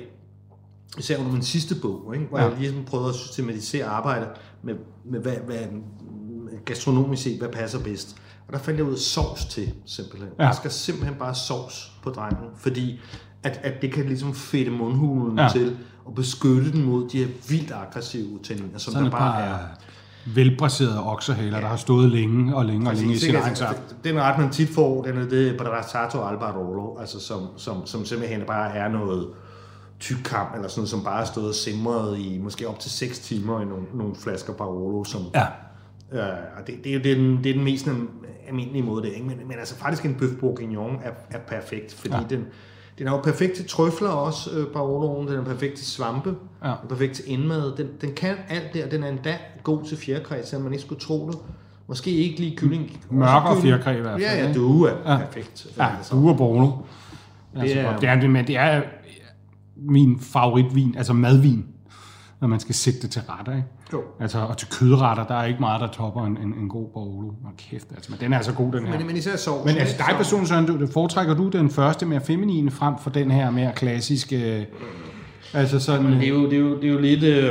[1.00, 2.26] især under min sidste bog, ikke?
[2.28, 2.48] hvor Ja.
[2.50, 4.28] jeg ligesom prøvede at systematisere arbejdet
[4.64, 4.74] med,
[5.06, 5.58] med hvad, hvad,
[6.66, 8.16] gastronomisk set, hvad passer bedst.
[8.48, 10.30] Og der fandt jeg ud af sovs til, simpelthen.
[10.40, 10.44] Ja.
[10.44, 13.00] Der skal simpelthen bare sovs på drengen, fordi
[13.44, 15.44] at, at det kan ligesom fedte mundhulen Ja.
[15.44, 15.50] ja.
[15.50, 19.58] til og beskytte den mod de her vildt aggressive tanniner, som Sådan der bare er.
[20.36, 23.78] velbraserede oksehaler, der har stået længe og længe og længe i sin egen saft.
[23.78, 28.06] altså, den ret, man tit får, den er det Brasato Albarolo, altså som, som, som
[28.06, 29.28] simpelthen bare er noget
[30.00, 33.20] tykkam, eller sådan noget, som bare har stået og simret i måske op til 6
[33.20, 35.46] timer i nogle, nogle flasker Barolo, som, Ja,
[36.14, 36.20] Øh,
[36.60, 37.88] og det, det, er jo den, det er den mest
[38.48, 39.16] almindelige måde, det er.
[39.16, 39.28] Ikke?
[39.28, 42.22] Men, men altså faktisk en bøf bourguignon er, er perfekt, fordi Ja.
[42.22, 42.28] ja.
[42.30, 42.46] den,
[43.00, 45.28] den er jo perfekt til trøfler også, øh, Baroloen.
[45.28, 46.30] Den er perfekt til svampe.
[46.64, 46.68] Ja.
[46.68, 47.76] Den er perfekt til indmad.
[47.78, 50.86] Den, den kan alt det, og den er endda god til fjerkræ, selvom man ikke
[50.86, 51.38] skulle tro det.
[51.88, 53.00] Måske ikke lige kylling.
[53.10, 55.18] Mørkere fjerkræ i hvert fald, Ja, ja, du er Ja.
[55.18, 55.68] perfekt.
[55.78, 56.72] ja Altså, du Bruno.
[57.56, 58.82] Altså, Det er- det er, det, men det er
[59.76, 61.66] min favoritvin, altså madvin,
[62.42, 63.56] når man skal sætte det til retter.
[63.56, 63.68] Ikke?
[63.94, 64.02] Jo.
[64.20, 67.28] Altså, og til kødretter, der er ikke meget, der topper en, en, en god Barolo.
[67.42, 68.98] Hvor kæft, altså, men den er altså god, den her.
[68.98, 69.66] Men, men især sovs.
[69.66, 73.32] Men altså dig personligt, Søren, du, foretrækker du den første mere feminine frem for den
[73.32, 74.58] her mere klassiske...
[74.60, 74.66] øh,
[75.54, 76.06] Altså sådan...
[76.06, 77.24] Det er jo, det er jo, det er jo lidt...
[77.24, 77.50] Øh,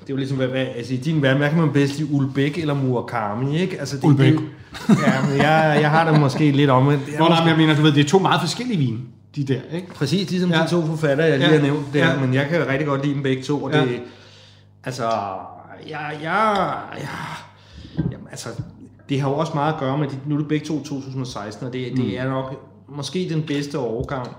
[0.00, 2.14] det er jo ligesom, hvad, hvad, altså i din verden, hvad kan man bedst lide,
[2.14, 3.80] Ulbæk eller Murakami, ikke?
[3.80, 4.32] Altså, det, Ulbæk.
[4.32, 4.40] Det,
[4.88, 7.08] ja, men jeg, jeg har det måske lidt omvendt.
[7.08, 8.98] Jeg Nå, nej, måske, men jeg mener, du ved, det er to meget forskellige vine,
[9.36, 9.86] de der, ikke?
[9.94, 10.62] præcis ligesom Ja.
[10.62, 11.56] de to forfattere, jeg lige Ja.
[11.56, 12.20] har nævnt der, Ja.
[12.20, 13.84] men jeg kan rigtig godt lide dem begge to, og Ja.
[14.84, 15.04] Altså,
[15.88, 16.18] jeg...
[16.22, 17.06] jeg, jeg
[18.12, 18.48] jamen, altså,
[19.08, 21.72] det har jo også meget at gøre med, nu er det begge to 2016, og
[21.72, 21.96] det, Mm.
[21.96, 24.36] det er nok måske den bedste overgang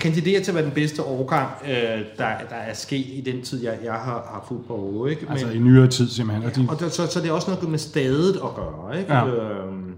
[0.00, 1.70] kandiderer til at være den bedste årgang, øh,
[2.18, 4.00] der, der er sket i den tid, jeg, jeg har,
[4.32, 5.22] har fulgt på Aarhus, ikke?
[5.22, 6.46] Men, Altså i nyere tid simpelthen.
[6.46, 9.14] Og de, og der, så, så det er også noget med stadet at gøre, ikke?
[9.14, 9.26] Ja.
[9.26, 9.94] Øhm,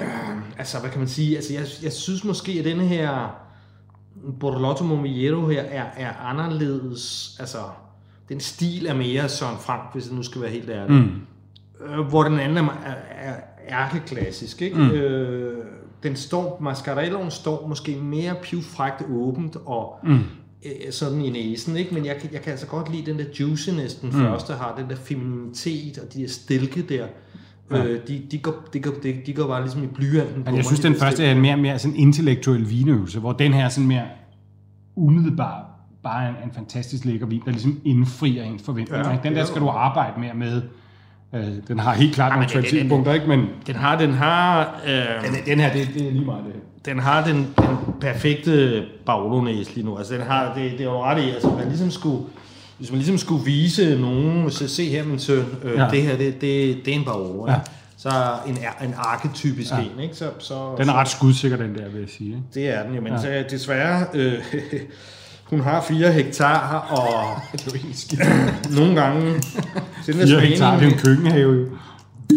[0.00, 0.06] øh,
[0.58, 1.36] altså, hvad kan man sige?
[1.36, 3.36] Altså, jeg, jeg synes måske, at denne her
[4.40, 7.58] Bortolotto Momiero her er, er anderledes, altså
[8.28, 11.00] den stil er mere Søren Frank, hvis det nu skal være helt ærligt.
[11.00, 11.20] Mm.
[11.86, 13.34] Øh, hvor den anden er, er, er
[13.68, 14.76] ærkeklassisk, ikke?
[14.76, 14.90] Mm.
[14.90, 15.64] Øh,
[16.02, 20.20] den står, Mascarelloen står måske mere pivfrægt åbent og mm.
[20.64, 21.94] øh, sådan i næsen, ikke?
[21.94, 24.14] Men jeg, jeg kan altså godt lide den der juiciness, den mm.
[24.14, 27.06] første har, den der femininitet og de der stilke der.
[27.70, 27.84] Ja.
[27.84, 30.36] Øh, de, de, går, de, går, de, de går bare ligesom i blyanten.
[30.36, 33.64] Altså, jeg synes, den første er en mere, mere sådan intellektuel vinøvelse, hvor den her
[33.64, 34.04] er sådan mere
[34.96, 35.70] umiddelbar,
[36.02, 39.10] bare en, en fantastisk lækker vin, der ligesom indfrier ens forventninger.
[39.10, 40.62] Ja, den der skal du arbejde mere med.
[41.34, 43.28] Øh, den har helt klart nogle kvalitetspunkter, ikke?
[43.28, 44.60] Men den har, den har...
[44.86, 44.94] Øh,
[45.26, 49.44] den, den her, det, det er lige meget det Den har den, den perfekte barolo
[49.44, 49.98] lige nu.
[49.98, 52.24] Altså, den har, det, det er jo ret i, altså, man ligesom skulle,
[52.82, 55.88] hvis man ligesom skulle vise nogen, så se her, min søn, øh, ja.
[55.90, 57.46] det her, det, det, det er en Barolo.
[57.50, 57.60] Ja.
[57.96, 58.08] Så
[58.46, 59.78] en, en arketypisk ja.
[59.78, 60.16] en, ikke?
[60.16, 62.28] Så, så, den er ret skudsikker, den der, vil jeg sige.
[62.28, 62.42] Ikke?
[62.54, 63.18] Det er den jo, men ja.
[63.18, 64.34] så, desværre, øh,
[65.50, 67.40] hun har fire hektar, og
[68.78, 69.42] nogle gange...
[70.04, 71.68] Fire hektar, det er en køkkenhave.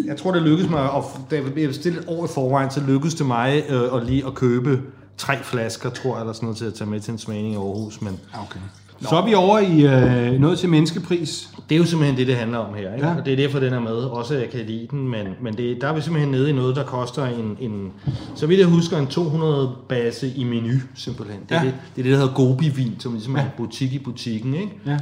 [0.05, 3.15] Jeg tror, det lykkedes mig, og da jeg bestilte et år i forvejen, så lykkedes
[3.15, 4.81] det mig øh, at lige at købe
[5.17, 7.57] tre flasker, tror jeg, eller sådan noget, til at tage med til en smagning i
[7.57, 8.01] Aarhus.
[8.01, 8.59] Men okay.
[9.01, 9.07] Nå.
[9.09, 11.49] Så er vi over i øh, noget til menneskepris.
[11.69, 12.93] Det er jo simpelthen det, det handler om her.
[12.93, 13.07] Ikke?
[13.07, 13.15] Ja.
[13.17, 13.95] Og det er derfor, den er med.
[13.95, 16.53] Også at jeg kan lide den, men, men det, der er vi simpelthen nede i
[16.53, 17.91] noget, der koster en, en
[18.35, 21.39] så vidt jeg husker, en 200 base i menu, simpelthen.
[21.49, 21.65] Det er, ja.
[21.65, 23.41] det, det, er det, der hedder Gobi-vin, som ligesom ja.
[23.41, 24.53] er en butik i butikken.
[24.53, 24.71] Ikke?
[24.85, 24.97] Ja.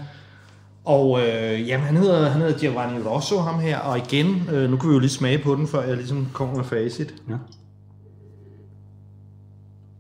[0.86, 4.78] Og øh, jamen, han hedder, han hedder Giovanni Rosso, ham her, og igen, øh, nu
[4.78, 7.14] kan vi jo lige smage på den, før jeg ligesom kommer med facit.
[7.30, 7.36] Ja.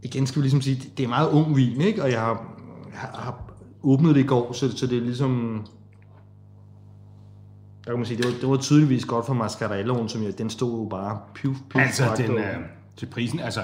[0.04, 2.04] Igen skal vi ligesom sige, det er meget ung vin, ikke?
[2.04, 2.46] Og jeg har,
[2.94, 3.43] har
[3.84, 5.64] åbnede det i går, så, så det er ligesom...
[7.86, 10.50] Der kan man sige, det var, det var tydeligvis godt for Mascarelloen, som jeg, den
[10.50, 12.56] stod jo bare piv, piv Altså, den er
[12.98, 13.62] til prisen, altså,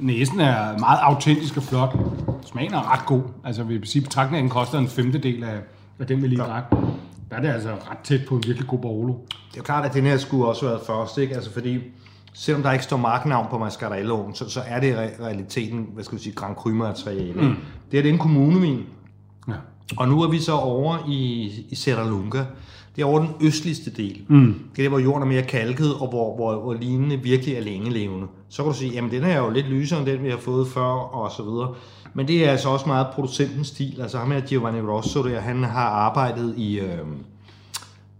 [0.00, 1.96] næsen er meget autentisk og flot.
[2.44, 3.22] Smagen er ret god.
[3.44, 5.60] Altså, vi vil sige, betragtningen den koster en femtedel af,
[5.98, 6.70] af den, vi lige drak.
[7.30, 9.12] Der er det altså ret tæt på en virkelig god Barolo.
[9.12, 11.34] Det er jo klart, at den her skulle også være først, ikke?
[11.34, 11.78] Altså, fordi
[12.32, 16.18] selvom der ikke står marknavn på Mascarelloen, så, så er det i realiteten, hvad skal
[16.18, 17.42] vi sige, Grand Cru materiale.
[17.42, 17.54] Mm.
[17.90, 18.86] Det er det en kommunevin.
[19.96, 22.44] Og nu er vi så over i, i Serralunga.
[22.96, 24.22] Det er over den østligste del.
[24.28, 24.54] Mm.
[24.76, 27.60] Det er der, hvor jorden er mere kalket, og hvor, hvor, hvor linene virkelig er
[27.60, 28.26] længelevende.
[28.48, 30.68] Så kan du sige, jamen den er jo lidt lysere end den, vi har fået
[30.68, 31.74] før, og så videre.
[32.14, 34.00] Men det er altså også meget producentens stil.
[34.00, 36.98] Altså ham her, Giovanni Rosso, der, han har arbejdet i, øh,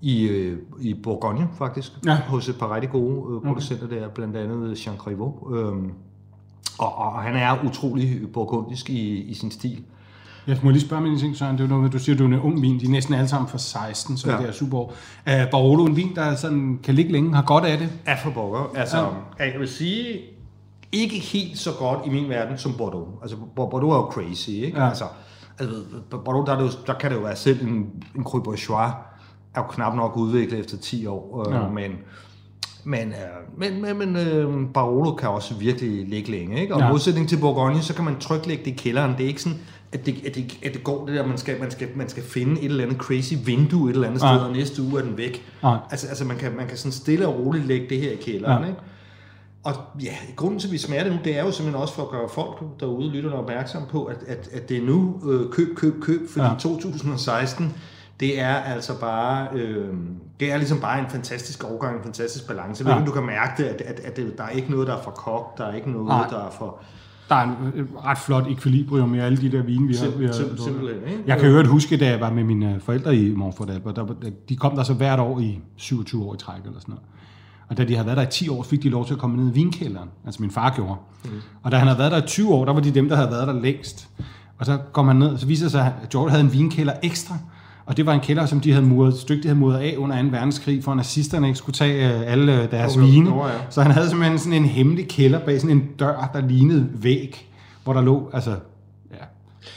[0.01, 1.93] i, øh, i Bourgogne, faktisk.
[2.07, 2.17] Ja.
[2.17, 3.97] Hos et par rigtig gode øh, producenter okay.
[3.97, 5.57] der, blandt andet Jean Crivaux.
[5.57, 5.73] Øh,
[6.79, 9.85] og, og han er utrolig burgundisk i, i sin stil.
[10.47, 11.59] Jeg må lige spørge mig en ting, Søren.
[11.59, 12.81] Det er noget, du siger, du er en ung vin.
[12.81, 14.39] De er næsten alle sammen fra 16, så ja.
[14.39, 14.95] det er super år.
[15.27, 17.89] Uh, Barolo, en vin, der sådan, kan ligge længe, har godt af det?
[18.07, 18.73] Ja, for Borger.
[18.75, 18.99] Altså,
[19.39, 19.53] ja.
[19.53, 20.21] jeg vil sige,
[20.93, 23.09] ikke helt så godt i min verden som Bordeaux.
[23.23, 24.79] Altså, Bordeaux er jo crazy, ikke?
[24.79, 24.89] Ja.
[24.89, 25.05] Altså,
[25.59, 25.77] altså,
[26.11, 28.93] Bordeaux, der, er det jo, der kan det jo være selv en, en Cru Bourgeois,
[29.55, 31.69] er jo knap nok udviklet efter 10 år, øh, ja.
[31.69, 31.93] men
[32.85, 36.75] men, øh, men, men, men øh, Barolo kan også virkelig ligge længe, ikke?
[36.75, 36.89] Og ja.
[36.89, 39.13] modsætning til Bourgogne, så kan man trygt lægge det i kælderen.
[39.13, 39.59] Det er ikke sådan,
[39.93, 42.23] at det, at det, at det går det der, man skal, man, skal, man skal
[42.23, 44.37] finde et eller andet crazy vindue et eller andet sted, ja.
[44.37, 45.43] og næste uge er den væk.
[45.63, 45.77] Ja.
[45.91, 48.63] Altså, altså man, kan, man kan sådan stille og roligt lægge det her i kælderen,
[48.63, 48.69] ja.
[48.69, 48.81] ikke?
[49.65, 52.03] Og ja, grunden til, at vi smager det nu, det er jo simpelthen også for
[52.03, 55.77] at gøre folk derude, lytterne opmærksom på, at, at, at det er nu øh, køb,
[55.77, 56.55] køb, køb, fordi ja.
[56.59, 57.75] 2016,
[58.21, 59.95] det er altså bare, øh,
[60.41, 62.89] det er ligesom bare en fantastisk overgang, en fantastisk balance.
[62.89, 63.05] Ja.
[63.07, 65.59] du kan mærke det, at, at, at der er ikke noget, der er for kogt,
[65.59, 66.29] der er ikke noget, Nej.
[66.31, 66.81] der er for
[67.29, 70.19] der er en ret flot ekvilibrium i alle de der vine, vi har.
[70.19, 71.23] Vi har Sim, simpelthen, ikke?
[71.27, 74.07] Jeg kan jo huske, da jeg var med mine forældre i Morford Alper, der,
[74.49, 77.03] de kom der så hvert år i 27 år i træk eller sådan noget.
[77.69, 79.37] Og da de havde været der i 10 år, fik de lov til at komme
[79.37, 80.09] ned i vinkælderen.
[80.27, 80.97] Altså min far gjorde.
[81.25, 81.31] Mm.
[81.63, 83.31] Og da han havde været der i 20 år, der var de dem, der havde
[83.31, 84.09] været der længst.
[84.59, 86.93] Og så kom han ned, og så viser det sig, at George havde en vinkælder
[87.03, 87.35] ekstra.
[87.93, 90.23] Og det var en kælder, som de havde muret, stykke, de havde muret af under
[90.23, 90.29] 2.
[90.29, 93.31] verdenskrig, for nazisterne ikke skulle tage øh, alle øh, deres oh, vine.
[93.31, 93.55] Oh, ja.
[93.71, 97.49] Så han havde simpelthen sådan en hemmelig kælder bag sådan en dør, der lignede væg
[97.85, 98.55] hvor der lå, altså,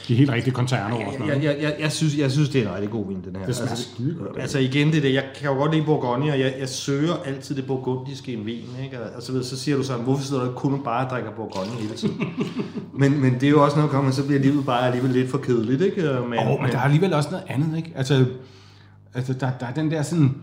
[0.08, 1.00] de helt rigtige koncerner.
[1.00, 3.36] Ja, jeg, jeg, jeg, jeg, synes, jeg synes, det er en rigtig god vin, den
[3.36, 3.46] her.
[3.46, 3.88] Det smager altså,
[4.20, 4.42] godt.
[4.42, 7.56] Altså igen, det der, jeg kan jo godt lide Bourgogne, og jeg, jeg søger altid
[7.56, 9.00] det burgundiske i en vin, ikke?
[9.16, 12.24] Og så, så siger du så, hvorfor sidder du kun bare drikker Bourgogne hele tiden?
[13.00, 15.38] men, men det er jo også noget, kommer, så bliver livet bare alligevel lidt for
[15.38, 16.02] kedeligt, ikke?
[16.02, 17.92] Men, oh, men, men der er alligevel også noget andet, ikke?
[17.96, 18.26] Altså,
[19.14, 20.36] altså der, der er den der sådan,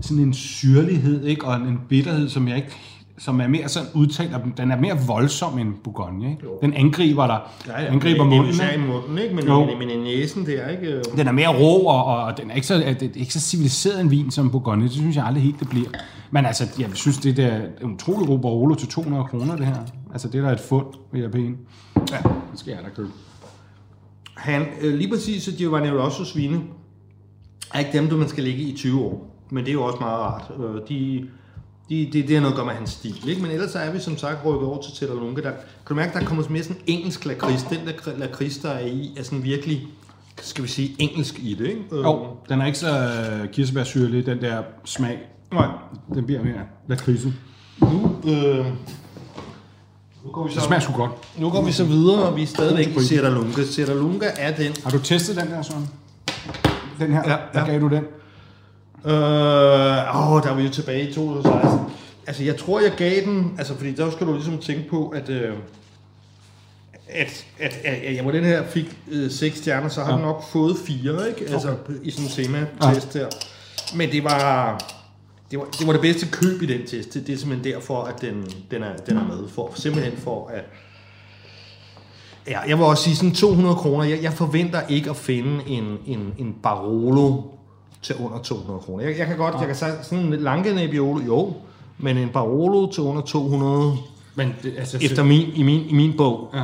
[0.00, 1.44] sådan en syrlighed, ikke?
[1.44, 2.76] Og en bitterhed, som jeg ikke
[3.18, 6.30] som er mere sådan udtalt, og den er mere voldsom end Bourgogne.
[6.30, 6.46] Ikke?
[6.62, 7.92] Den angriber dig, ja, ja.
[7.92, 8.54] angriber Men- munden.
[8.72, 8.84] Ikke?
[8.86, 9.34] munden, ikke?
[9.34, 9.64] Men, Jo.
[9.64, 11.02] men, men næsen, det er ikke...
[11.16, 14.00] Den er mere rå, og, og, den er ikke så, er det- ikke så civiliseret
[14.00, 14.82] en vin som Bourgogne.
[14.84, 15.88] Det synes jeg aldrig helt, det bliver.
[16.30, 19.76] Men altså, jeg synes, det der er utrolig god Barolo til 200 kroner, det her.
[20.12, 21.56] Altså, det der er et fund, vil jeg pæne.
[21.96, 22.16] Ja,
[22.52, 23.08] det skal jeg da købe.
[24.36, 26.60] Han, øh, lige præcis så Giovanni Rosso svine,
[27.74, 29.34] er ikke dem, du man skal ligge i 20 år.
[29.50, 30.50] Men det er jo også meget rart.
[30.60, 31.26] Øh, De,
[31.88, 33.28] de, det, det er noget gøre med hans stil.
[33.28, 33.42] Ikke?
[33.42, 35.42] Men ellers så er vi som sagt rykket over til Tellalunga.
[35.42, 37.62] Der, kan du mærke, der kommer mere sådan engelsk lakrids.
[37.62, 39.86] Den der lakrids, der er i, er sådan virkelig,
[40.42, 41.66] skal vi sige, engelsk i det.
[41.66, 41.82] Ikke?
[41.92, 42.90] Jo, den er ikke så
[43.42, 45.18] øh, kirsebærsyrlig, den der smag.
[45.52, 45.66] Nej.
[46.14, 47.32] Den bliver mere lakridse.
[47.80, 48.66] Nu, øh,
[50.24, 51.10] nu går vi Det så, smager sgu godt.
[51.38, 53.64] nu går vi så videre, og vi er stadigvæk i Serralunga.
[53.64, 55.88] Serralunga er den, Har du testet den der, Søren?
[56.98, 57.22] Den her?
[57.30, 57.70] Ja, Hvad ja.
[57.70, 58.04] gav du den?
[59.04, 61.78] Øh, åh, der er vi jo tilbage i 2016.
[62.26, 63.54] Altså, jeg tror, jeg gav den...
[63.58, 65.28] Altså, fordi der skal du ligesom tænke på, at...
[65.28, 65.52] Øh,
[67.08, 70.16] at, at, at, at jeg på den her fik øh, 6 stjerner, så har ja.
[70.16, 71.52] den nok fået 4, ikke?
[71.52, 73.26] Altså, i sådan en tema-test her.
[73.96, 74.78] Men det var,
[75.50, 77.14] det var, det var det bedste køb i den test.
[77.14, 79.48] Det, det er simpelthen derfor, at den, den, er, den er med.
[79.48, 80.64] For, simpelthen for at...
[82.48, 84.04] Ja, jeg vil også sige sådan 200 kroner.
[84.04, 87.42] Jeg, jeg forventer ikke at finde en, en, en Barolo
[88.02, 89.04] til under 200 kroner.
[89.04, 91.54] Jeg, jeg kan godt, jeg kan sige sådan en lange Nebbiolo, jo,
[91.98, 93.92] men en Barolo til under 200,
[94.34, 96.62] Men det, altså, efter min, i, min, i min bog, Ja.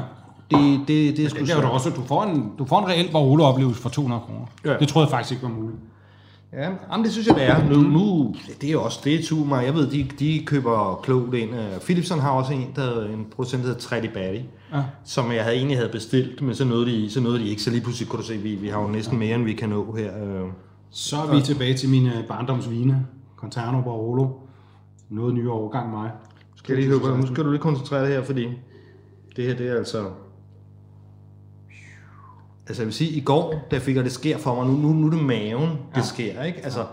[0.51, 2.89] det, det, det er sgu Det er jo også, du får en, du får en
[2.89, 4.47] reel Barolo-oplevelse for 200 kroner.
[4.65, 4.77] Ja.
[4.79, 5.79] Det troede jeg faktisk ikke var muligt.
[6.53, 7.69] Ja, jamen, det synes jeg, det er.
[7.69, 9.57] Nu, nu det er også, det super.
[9.61, 11.51] Jeg ved, de, de køber klogt ind.
[11.51, 14.41] Øh, Philipson har også en, der en producent, der hedder Batty,
[14.73, 14.83] Ja.
[15.05, 17.63] som jeg havde egentlig havde bestilt, men så nåede de, så nåede de ikke.
[17.63, 19.69] Så lige pludselig kunne du se, vi, vi har jo næsten mere, end vi kan
[19.69, 20.11] nå her.
[20.95, 23.07] Så er vi tilbage til mine barndomsvine.
[23.37, 24.29] Conterno Barolo.
[25.09, 26.11] Noget nyere overgang mig.
[26.57, 28.49] Skal jeg lige høre, nu skal du lige koncentrere dig her, fordi
[29.37, 30.09] det her, det er altså...
[32.69, 34.93] Altså jeg vil sige, i går, der fik jeg det sker for mig, nu, nu,
[34.93, 36.03] nu er det maven, det Ja.
[36.03, 36.61] sker, ikke?
[36.65, 36.87] Altså,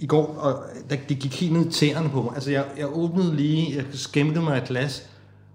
[0.00, 2.32] i går, og der, det gik helt ned i tæerne på mig.
[2.34, 5.08] Altså, jeg, jeg åbnede lige, jeg skæmte mig et glas,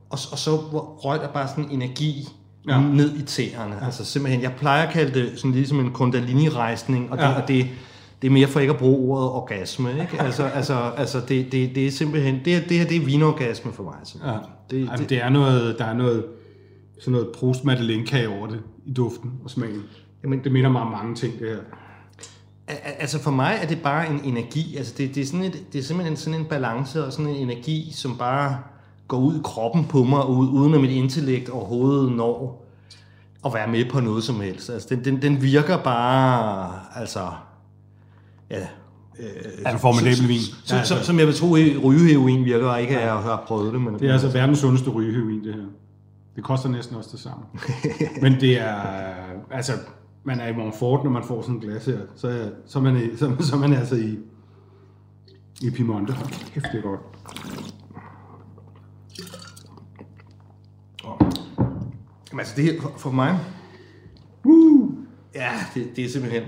[0.10, 0.56] og, og så
[0.98, 2.28] røg der bare sådan energi
[2.68, 2.80] Ja.
[2.80, 2.88] ja.
[2.88, 3.76] ned i tæerne.
[3.76, 3.86] Ja.
[3.86, 7.30] Altså simpelthen, jeg plejer at kalde det sådan ligesom en kundalini-rejsning, og det, Ja.
[7.30, 7.42] ja.
[7.42, 7.68] og det,
[8.24, 10.22] det er mere for ikke at bruge ordet orgasme, ikke?
[10.26, 13.74] Altså, altså, altså det, det, det er simpelthen, det, her- det her, det er vinorgasme
[13.74, 13.94] for mig.
[14.00, 14.06] Ja.
[14.06, 14.40] simpelthen.
[14.40, 16.26] Det, Det, Jamen, det, det er noget, der er noget,
[17.00, 19.82] sådan noget prost madeleine over det i duften og smagen.
[20.24, 21.58] Jamen, det minder mig om mange ting, det her.
[22.68, 24.76] Al- al- Altså for mig er det bare en energi.
[24.78, 27.36] Altså det, det, er sådan et, det er simpelthen sådan en balance og sådan en
[27.36, 28.58] energi, som bare
[29.08, 32.60] går ud i kroppen på mig, ud- uden at mit intellekt overhovedet når
[33.46, 34.70] at være med på noget som helst.
[34.70, 37.20] Altså den, den, den virker bare, altså,
[38.54, 38.68] ja,
[39.64, 40.40] Er en formidabel vin.
[40.64, 41.48] som, som, som jeg vil tro,
[41.90, 43.82] rygeheroin virker, og ikke at jeg har prøvet det.
[43.82, 45.62] Men, Det er altså verdens sundeste rygeheroin, det her.
[46.36, 47.44] Det koster næsten også det samme.
[48.24, 48.76] Men det er,
[49.52, 49.74] altså,
[50.24, 52.84] man er i Montfort, når man får sådan et glas her, så er, så er
[52.84, 54.18] man, så, så er man altså i,
[55.62, 56.14] i Piemonte.
[56.54, 57.00] Kæft, det er godt.
[62.32, 63.40] Jamen, altså det her, for, for mig,
[64.44, 64.92] uh,
[65.36, 66.44] ja, det, det er simpelthen,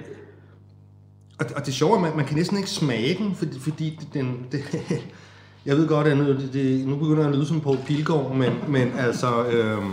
[1.40, 4.00] og, og det sjove er, at man, man kan næsten ikke smage den, fordi, fordi
[4.14, 4.64] den, det,
[5.66, 8.36] jeg ved godt, at nu, det, det, nu begynder jeg at lyde som på Pilgaard,
[8.36, 9.84] men, men altså, øh,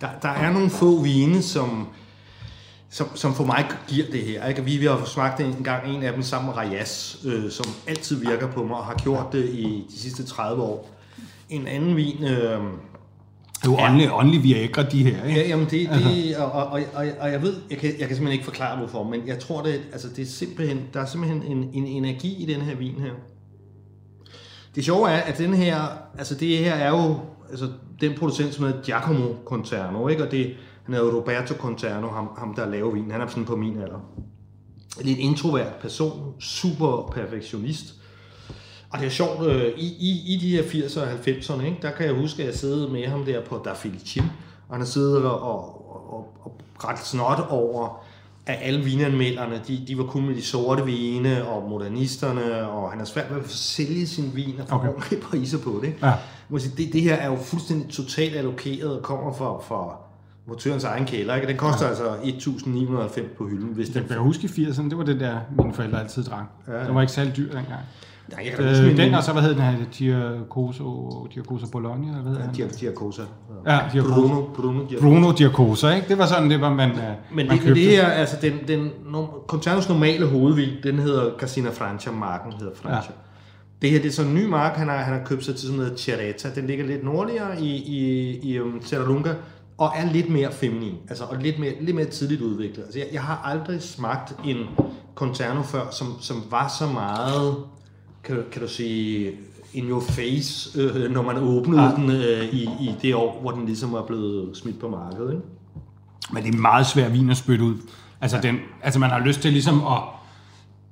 [0.00, 1.88] der, der er nogle få vine, som,
[2.90, 4.46] som, som for mig giver det her.
[4.46, 4.64] Ikke?
[4.64, 8.16] Vi, vi har smagt en gang en af dem sammen med Rajas, øh, som altid
[8.16, 10.90] virker på mig og har gjort det i de sidste 30 år.
[11.50, 12.60] En anden vin, øh,
[13.62, 15.40] det er jo åndelig, åndelig Viagra, de her, ikke?
[15.40, 18.16] Ja, jamen det, det og, og, og, og, og jeg ved, jeg kan, jeg kan
[18.16, 21.42] simpelthen ikke forklare hvorfor, men jeg tror det, altså det er simpelthen, der er simpelthen
[21.42, 23.12] en, en energi i den her vin her.
[24.74, 25.80] Det sjove er, at den her,
[26.18, 27.68] altså det her er jo, altså
[28.00, 30.24] den producent, som hedder Giacomo Conterno, ikke?
[30.24, 33.56] og det, han hedder Roberto Conterno, ham, ham der laver vin, han er sådan på
[33.56, 34.00] min alder.
[35.00, 37.94] Lidt introvert person, super perfektionist,
[38.90, 41.90] og det er sjovt, øh, i, i, i de her 80'erne og 90'erne, ikke, der
[41.90, 45.24] kan jeg huske, at jeg sidder med ham der på Da og han har siddet
[45.24, 45.58] og, og,
[46.12, 48.04] og, og ret snot over,
[48.46, 52.98] at alle vinanmelderne, de, de var kun med de sorte vine og modernisterne, og han
[52.98, 54.88] har svært ved at sælge sin vin og få Okay.
[54.88, 55.94] ordentlige priser på det.
[56.02, 56.06] Ja.
[56.06, 59.96] Jeg må sige, det, det her er jo fuldstændig totalt allokeret og kommer fra, fra
[60.46, 61.34] motørens egen kælder.
[61.34, 61.48] Ikke?
[61.48, 61.90] Den koster ja.
[61.90, 63.96] altså 1.990 på hylden, hvis den...
[63.96, 66.44] Jeg kan huske i 80'erne, det var det der, mine forældre altid drak.
[66.68, 66.84] Ja, Ja.
[66.86, 67.80] Det var ikke særlig dyr dengang.
[68.32, 72.06] Nej, jeg kan Øh, min- den, og så, hvad hed den her, Giacoso, Giacoso Bologna,
[72.08, 72.54] eller hvad hedder han?
[72.54, 73.22] Dia- Diacosa.
[73.66, 74.14] Ja, Diacosa.
[74.14, 75.00] Bruno, Bruno Diacosa.
[75.08, 76.08] Bruno Giacosa, ikke?
[76.08, 76.96] Det var sådan, det var man, øh,
[77.34, 77.74] Men man købte.
[77.74, 82.72] det her, altså den, den no, Conternos normale hovedvin, den hedder Casina Francia, marken hedder
[82.82, 83.12] Francia.
[83.82, 85.66] Det her det er så en ny mark, han har, han har købt sig til
[85.66, 86.48] sådan noget Cereta.
[86.54, 89.30] Den ligger lidt nordligere i, i, i um, Serralunga,
[89.78, 92.82] og er lidt mere feminin, altså og lidt mere, lidt mere tidligt udviklet.
[92.84, 94.56] Altså, jeg, jeg har aldrig smagt en
[95.14, 97.54] Conterno før, som, som var så meget,
[98.28, 99.32] kan, kan du sige,
[99.74, 101.94] in your face, øh, når man åbnede ja.
[101.94, 105.32] den øh, i, i det år, hvor den ligesom var blevet smidt på markedet.
[105.32, 105.44] Ikke?
[106.32, 107.74] Men det er meget svær vin at spytte ud.
[108.20, 108.42] Altså, ja.
[108.42, 110.02] den, altså man har lyst til ligesom at,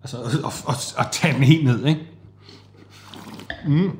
[0.02, 2.00] altså, at, at, at, at tage den helt ned, ikke?
[3.66, 3.90] Mm.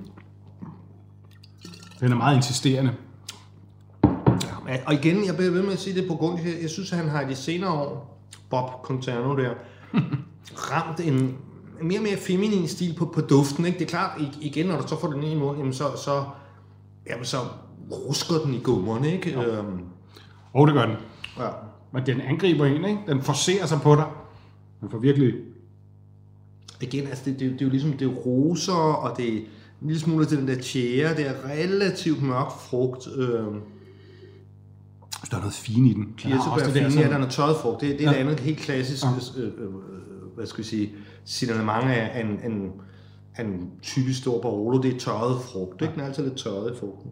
[2.00, 2.92] Den er meget insisterende.
[4.68, 6.92] Ja, og igen, jeg bliver ved med at sige det på grund af, jeg synes,
[6.92, 8.20] at han har i de senere år,
[8.50, 9.50] Bob Conterno der,
[10.72, 11.36] ramt en
[11.82, 13.66] mere og mere feminin stil på, på duften.
[13.66, 13.78] Ikke?
[13.78, 16.24] Det er klart, igen, når du så får den i munden, jamen så, så,
[17.10, 17.36] jamen så
[17.92, 19.12] rusker den i gummerne.
[19.12, 19.30] Ikke?
[19.30, 19.58] Ja.
[19.58, 19.80] Øhm,
[20.54, 20.96] oh, det gør den.
[21.38, 21.48] Ja.
[21.92, 23.00] Men den angriber en, ikke?
[23.08, 24.06] Den forserer sig på dig.
[24.80, 25.34] Den får virkelig...
[26.80, 29.38] Igen, altså det, det, det er jo ligesom, det er roser, og det er
[29.82, 33.08] en lille smule til den der tjære, det er relativt mørk frugt.
[33.16, 33.44] Øh,
[35.12, 36.14] så der er noget fint i den.
[36.16, 37.80] Kirsebær fine, ja, der er noget tørret frugt.
[37.80, 38.16] Det, det er ja.
[38.16, 39.42] et andet helt klassisk, ja.
[39.42, 39.72] øh, øh,
[40.36, 40.92] hvad skal vi sige,
[41.24, 42.72] signalement af en, en,
[43.40, 44.82] en typisk stor Barolo.
[44.82, 45.82] Det er tørret frugt.
[45.82, 45.86] Ja.
[45.86, 47.10] Den er altid lidt tørret i frugten.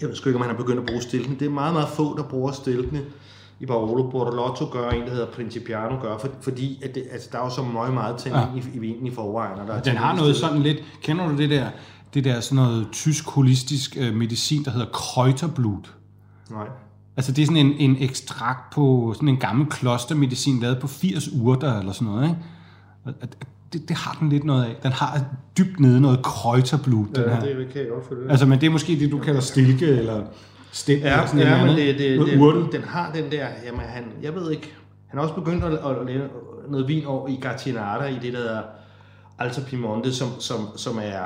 [0.00, 1.38] Jeg ved sgu ikke, om han har begyndt at bruge stilkene.
[1.38, 3.00] Det er meget, meget få, der bruger stilkene
[3.60, 4.10] i Barolo.
[4.10, 7.50] Bortolotto gør en, der hedder Principiano gør, for, fordi at det, altså, der er jo
[7.50, 8.70] så meget, meget tænding ja.
[8.70, 9.60] i, i vinen i forvejen.
[9.60, 11.70] Og der den har noget sådan lidt, kender du det der,
[12.14, 15.94] det der sådan noget tysk holistisk øh, medicin, der hedder Kräuterblut?
[16.50, 16.66] Nej.
[17.18, 21.28] Altså det er sådan en, en ekstrakt på sådan en gammel klostermedicin, lavet på 80
[21.40, 22.36] urter eller sådan noget, ikke?
[23.04, 23.12] Og,
[23.72, 24.76] det, det har den lidt noget af.
[24.82, 25.24] Den har
[25.58, 27.40] dybt nede noget krøjterblut, ja, den her.
[27.40, 28.30] det kan jeg godt følge.
[28.30, 30.24] Altså, men det er måske det, du kalder stilke, eller
[30.72, 33.80] stil, ja, eller sådan ja, noget men det, det, det, den har den der, jamen
[33.80, 34.72] han, jeg ved ikke,
[35.06, 36.28] han har også begyndt at, at, at lave
[36.68, 38.60] noget vin over i Gartinata, i det der
[39.38, 41.22] Alta Piemonte, som, som, som er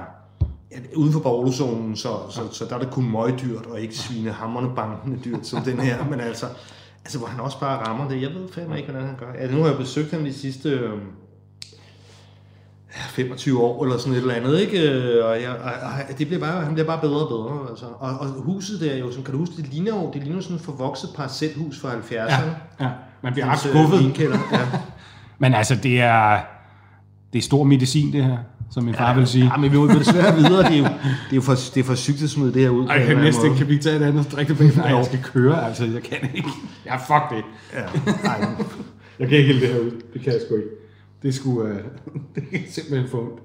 [0.96, 5.18] uden for Barolo-zonen, så, så, så, der er det kun møgdyrt, og ikke svinehammerne bankende
[5.24, 6.46] dyrt, som den her, men altså,
[7.04, 8.22] altså, hvor han også bare rammer det.
[8.22, 9.32] Jeg ved fandme ikke, hvordan han gør.
[9.40, 10.98] Ja, nu har jeg besøgt ham de sidste øh,
[12.90, 14.90] 25 år, eller sådan et eller andet, ikke?
[14.90, 15.72] Øh, og, jeg, og,
[16.10, 17.86] og det bliver bare, han bliver bare bedre og bedre, altså.
[17.98, 20.56] Og, og huset der jo, som kan du huske, det ligner jo, det ligner sådan
[20.56, 22.14] et forvokset parcelhus fra 70'erne.
[22.14, 22.90] Ja, ja,
[23.22, 24.18] man bliver ret skuffet.
[24.20, 24.28] Ja.
[25.38, 26.40] Men altså, det er,
[27.32, 28.38] det er stor medicin, det her
[28.72, 29.44] som min far ja, vil sige.
[29.44, 30.62] Ja, men vi må desværre videre.
[30.62, 32.70] Det er jo, det er jo for, det er for sygt at smide det her
[32.70, 32.86] ud.
[32.86, 34.82] Ej, jeg næste kan vi tage et andet drikke bagefter.
[34.82, 35.84] Nej, jeg skal køre, altså.
[35.84, 36.48] Jeg kan ikke.
[36.86, 37.44] Ja, fuck det.
[37.72, 37.82] Ja,
[38.24, 38.46] nej.
[39.18, 39.90] jeg kan ikke hælde det her ud.
[40.12, 40.68] Det kan jeg sgu ikke.
[41.22, 41.62] Det er sgu...
[41.62, 41.68] Uh,
[42.34, 43.40] det er simpelthen for ondt.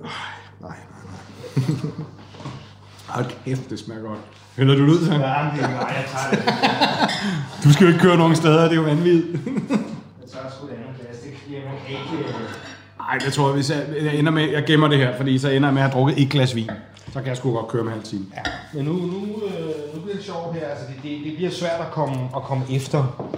[0.00, 0.10] Nej,
[0.60, 2.06] nej, nej.
[3.06, 4.18] Hold kæft, det smager godt.
[4.56, 5.12] Hælder du det ud, så?
[5.12, 6.54] Ja, det er, nej, jeg tager det.
[7.64, 9.26] du skal jo ikke køre nogen steder, det er jo vanvittigt.
[10.22, 11.48] jeg tager sgu det andet plastik.
[11.50, 12.24] Jamen, ikke...
[13.06, 15.48] Nej, det tror jeg, hvis jeg, jeg ender med, jeg gemmer det her, fordi så
[15.48, 16.70] ender jeg med at have drukket et glas vin.
[17.12, 18.24] Så kan jeg sgu godt køre med halv time.
[18.34, 18.42] Ja,
[18.74, 20.66] men nu, nu, øh, nu bliver det sjovt her.
[20.66, 23.28] Altså, det, det, det bliver svært at komme, at komme efter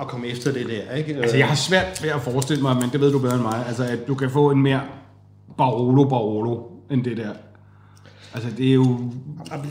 [0.00, 1.14] at komme efter det der, ikke?
[1.14, 3.64] Altså, jeg har svært ved at forestille mig, men det ved du bedre end mig,
[3.68, 4.80] altså, at du kan få en mere
[5.58, 7.30] Barolo Barolo end det der.
[8.34, 8.84] Altså, det er jo...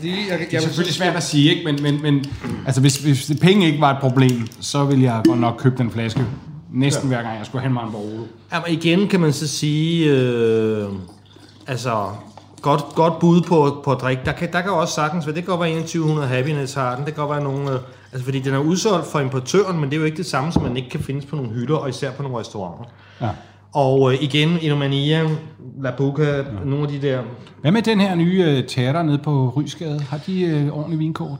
[0.02, 1.72] Det, jeg, det er selvfølgelig svært at sige, ikke?
[1.72, 2.24] Men, men, men
[2.66, 5.90] altså, hvis, hvis penge ikke var et problem, så ville jeg godt nok købe den
[5.90, 6.26] flaske
[6.76, 7.16] næsten ja.
[7.16, 8.22] hver gang, jeg skulle have mig en Barolo.
[8.52, 10.88] Ja, men igen kan man så sige, øh,
[11.66, 12.06] altså,
[12.62, 14.22] godt, godt bud på, på at drikke.
[14.24, 17.04] Der kan, der kan også sagtens være, det kan godt være 2100 Happiness har den,
[17.06, 17.78] det kan godt være nogle, øh,
[18.12, 20.62] altså fordi den er udsolgt for importøren, men det er jo ikke det samme, som
[20.62, 22.84] man ikke kan findes på nogle hytter, og især på nogle restauranter.
[23.20, 23.28] Ja.
[23.72, 25.28] Og øh, igen, Inomania,
[25.82, 26.42] La Buca, ja.
[26.64, 27.22] nogle af de der...
[27.60, 30.00] Hvad med den her nye øh, teater nede på Rysgade?
[30.00, 31.38] Har de øh, ordentlig vinkort?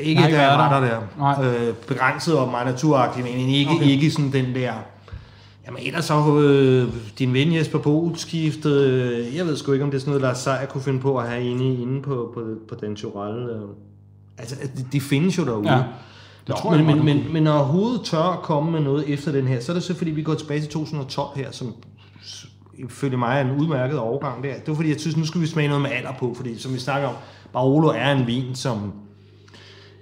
[0.00, 1.00] Ikke Nej, der er der.
[1.18, 1.68] der.
[1.68, 3.86] Øh, begrænset og meget naturagtigt, men ikke, okay.
[3.86, 4.72] ikke sådan den der
[5.66, 6.88] Jamen ellers så øh,
[7.18, 10.22] din ven Jesper Bo skiftede, øh, jeg ved sgu ikke, om det er sådan noget,
[10.22, 13.52] Lars Seier kunne finde på at have inde, inde på, på, på den Chorale.
[13.52, 13.60] Øh.
[14.38, 15.72] Altså, de, de findes jo derude.
[15.72, 15.76] Ja.
[15.76, 15.84] Det
[16.48, 19.32] Nå, tror men, jeg, men, men, men når hovedet tør at komme med noget efter
[19.32, 21.74] den her, så er det så fordi, vi går tilbage til 2012 her, som
[22.78, 24.54] ifølge mig er en udmærket overgang der.
[24.54, 26.74] Det var fordi, jeg synes, nu skal vi smage noget med alder på, fordi som
[26.74, 27.14] vi snakker om,
[27.52, 28.92] Barolo er en vin, som,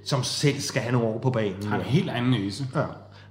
[0.05, 1.63] som selv skal have nogle år på banen.
[1.63, 2.67] Han har en helt anden næse.
[2.75, 2.83] Ja.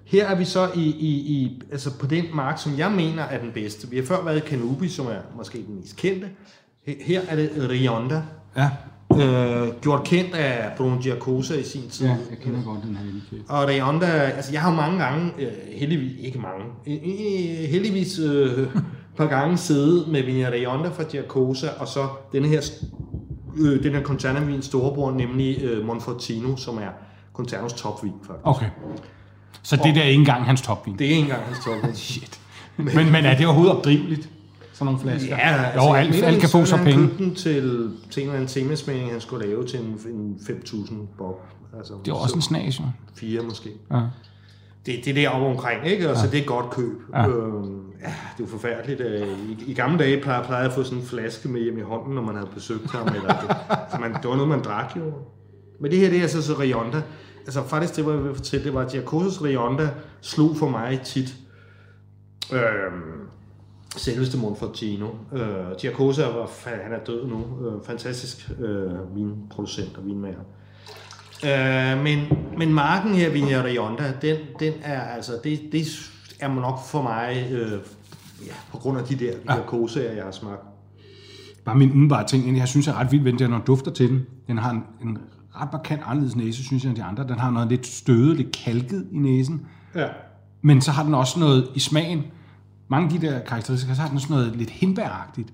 [0.05, 3.39] Her er vi så i, i, i, altså på den mark, som jeg mener er
[3.39, 3.89] den bedste.
[3.89, 6.29] Vi har før været i Canubi, som er måske den mest kendte.
[6.85, 8.21] Her er det Rionda.
[8.57, 8.69] Ja.
[9.19, 12.05] Øh, gjort kendt af Bruno Giacosa i sin tid.
[12.05, 13.37] Ja, jeg kender godt den her.
[13.49, 18.67] Og Rionda, altså jeg har mange gange, øh, heldigvis, ikke mange, øh, heldigvis øh,
[19.17, 22.61] par gange siddet med Vigna Rionda fra Giacosa, og så den her,
[23.57, 26.89] øh, den her Conterna-vin storebror, nemlig øh, Monfortino, som er
[27.33, 28.41] Conternos topvin, faktisk.
[28.43, 28.69] Okay.
[29.63, 30.99] Så det der er ikke engang hans topvin?
[30.99, 31.95] Det er ikke engang hans topvin.
[32.05, 32.39] Shit.
[32.77, 34.29] men, men er det overhovedet opdriveligt?
[34.73, 35.37] Sådan nogle flasker?
[35.37, 37.09] Ja, altså, jo, alt, alt kan få han penge.
[37.17, 41.41] den til, til en eller anden temasmagning, han skulle lave til en, en 5.000 bob.
[41.77, 42.83] Altså, Det er også en snas, jo.
[43.15, 43.69] Fire måske.
[43.91, 44.01] Ja.
[44.85, 46.09] Det, det er deroppe omkring, ikke?
[46.09, 46.31] Altså, ja.
[46.31, 47.01] det er godt køb.
[47.13, 47.27] Ja.
[47.27, 49.01] Øhm, ja det er jo forfærdeligt.
[49.01, 51.77] Øh, I, I gamle dage plejede, plejede jeg at få sådan en flaske med hjem
[51.77, 53.07] i hånden, når man havde besøgt ham.
[53.07, 53.57] Eller det,
[53.91, 55.13] så man, det var noget, man drak jo.
[55.79, 57.01] Men det her, det er altså så Rionda.
[57.45, 59.89] Altså faktisk, det var, jeg vil fortælle, det var, at Giacosos Rionda
[60.21, 61.35] slog for mig tit
[62.53, 63.27] øhm,
[63.97, 65.07] selveste Monfortino.
[65.33, 67.67] Øh, Giacosa, var, han er død nu.
[67.67, 70.39] Øh, fantastisk øh, vinproducent og vinmager.
[70.39, 70.62] Øh,
[72.03, 72.19] men,
[72.57, 75.87] men marken her, Vigna Rionda, den, den er altså, det, det
[76.39, 77.71] er nok for mig, øh,
[78.45, 79.61] ja, på grund af de der ja.
[79.67, 80.61] kosager, jeg har smagt.
[81.65, 84.25] Bare min umiddelbare ting, jeg synes, jeg er ret vildt den, når dufter til den.
[84.47, 85.17] Den har en, en
[85.55, 87.27] ret markant anderledes næse, synes jeg, end de andre.
[87.27, 89.67] Den har noget lidt stødet, lidt kalket i næsen.
[89.95, 90.07] Ja.
[90.61, 92.23] Men så har den også noget i smagen.
[92.87, 95.49] Mange af de der karakteristika, så har den sådan noget lidt hindbæragtigt.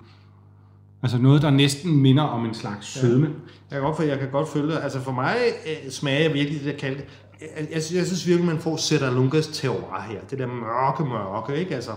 [1.04, 3.28] Altså noget, der næsten minder om en slags sødme.
[3.72, 4.80] Jeg kan godt, for, jeg kan godt følge det.
[4.84, 5.36] Altså for mig
[5.66, 7.06] øh, smager virkelig det der kalke.
[7.41, 10.20] Jeg, jeg, jeg synes virkelig, man får Sætter Lungas terroir her.
[10.30, 11.76] Det der mørke, mørke, ikke?
[11.76, 11.91] Altså,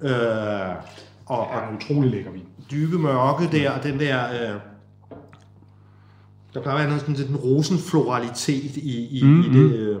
[0.00, 0.74] øh,
[1.26, 2.42] og, og en utrolig lækker vin.
[2.70, 4.24] dybe mørke der, og den der...
[4.32, 4.60] Øh,
[6.54, 9.72] der plejer at være noget sådan den rosenfloralitet i, i, mm, i det...
[9.74, 9.96] Øh,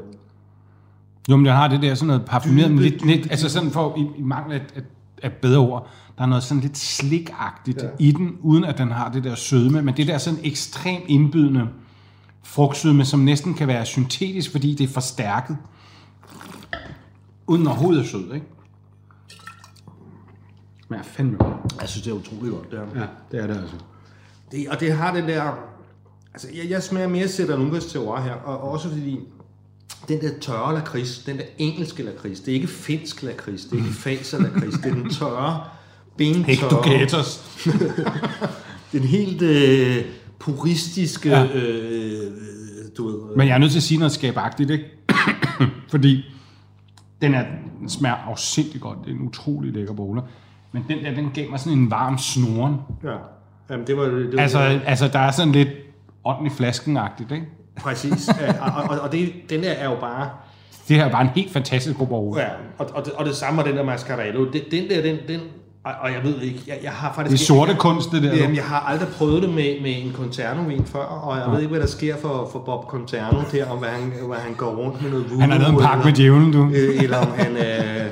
[1.30, 3.70] Jo, men den har det der sådan noget parfumeret, Dybe, lidt, dybe, lidt, altså sådan
[3.70, 4.82] for, i, i mangel af, af,
[5.22, 5.88] af bedre ord,
[6.18, 7.88] der er noget sådan lidt slikagtigt ja.
[7.98, 11.68] i den, uden at den har det der sødme, men det der sådan ekstremt indbydende
[12.42, 15.56] frugtsødme, som næsten kan være syntetisk, fordi det er forstærket,
[17.46, 18.46] uden overhovedet er sød, ikke?
[20.88, 21.80] Men er fandme godt.
[21.80, 23.00] jeg synes, det er utroligt godt, det her.
[23.00, 23.76] Ja, det er det altså.
[24.50, 25.58] Det, og det har den der...
[26.32, 29.20] Altså, jeg, jeg smager mere Sætter Lungas terroir her, og også fordi
[30.08, 33.76] den der tørre lakrids, den der engelske lakrids, det er ikke finsk lakrids, det er
[33.76, 35.60] ikke faser lakrids, det er den tørre,
[36.16, 37.60] bentørre, Hectogators.
[38.92, 40.04] den helt øh,
[40.38, 41.44] puristiske, Ja.
[41.44, 42.32] øh,
[42.98, 43.36] du ved...
[43.36, 44.84] Men jeg er nødt til at sige noget skabagtigt, ikke?
[45.90, 46.24] Fordi
[47.22, 47.44] den, er,
[47.80, 48.98] den smager afsindigt godt.
[49.04, 50.22] Det er en utrolig lækker bolle.
[50.72, 52.74] Men den der, den gav mig sådan en varm snoren.
[53.04, 53.16] Ja.
[53.70, 54.04] Jamen, det var...
[54.04, 55.68] Det var Altså, altså der er sådan lidt
[56.24, 57.46] ånden i flasken-agtigt, ikke?
[57.82, 58.28] Præcis.
[58.40, 60.28] Ja, og, og, og det, den der er jo bare...
[60.88, 62.40] Det her er bare en helt fantastisk bolle.
[62.40, 62.48] Ja,
[62.78, 64.44] og, og, det, og det samme med den der Mascarello.
[64.44, 65.40] Den, den der, den, den
[65.84, 67.32] og, og jeg ved ikke, jeg, jeg har faktisk...
[67.32, 68.36] Det er sorte kunst, det der.
[68.36, 71.70] Jamen, jeg har aldrig prøvet det med, med en Conterno-vin før, og jeg ved ikke,
[71.70, 75.02] hvad der sker for, for Bob Conterno der, om hvad han, hvad han går rundt
[75.02, 75.40] med noget voodoo.
[75.40, 76.70] Han har lavet en pakke med djævlen, du.
[76.74, 78.06] øh, eller om han øh,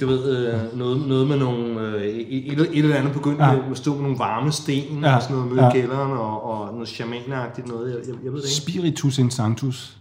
[0.00, 3.50] du ved, øh, noget, noget med nogle, øh, et, et eller andet begyndt Ja.
[3.50, 3.56] ja.
[3.62, 5.16] med at stå med nogle varme sten Ja.
[5.16, 5.64] og sådan noget med Ja.
[5.66, 5.72] ja.
[5.72, 8.72] kælderen og, og noget shamanagtigt noget, jeg, jeg, jeg ved det ikke.
[8.72, 9.96] Spiritus in sanctus.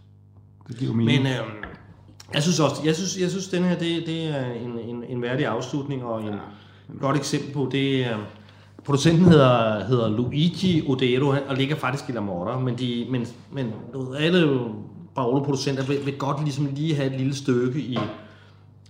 [0.67, 1.23] Det giver jo mening.
[1.23, 1.39] Men øh,
[2.33, 5.21] jeg synes også, jeg synes, jeg synes den her, det, det er en, en, en
[5.21, 7.99] værdig afslutning og en, et godt eksempel på det.
[7.99, 8.11] Øh,
[8.85, 13.71] producenten hedder, hedder Luigi Odero og ligger faktisk i La Morta, men, de, men, men
[13.93, 14.59] du ved, alle
[15.15, 17.97] Barolo-producenter vil, vil godt ligesom lige have et lille stykke i,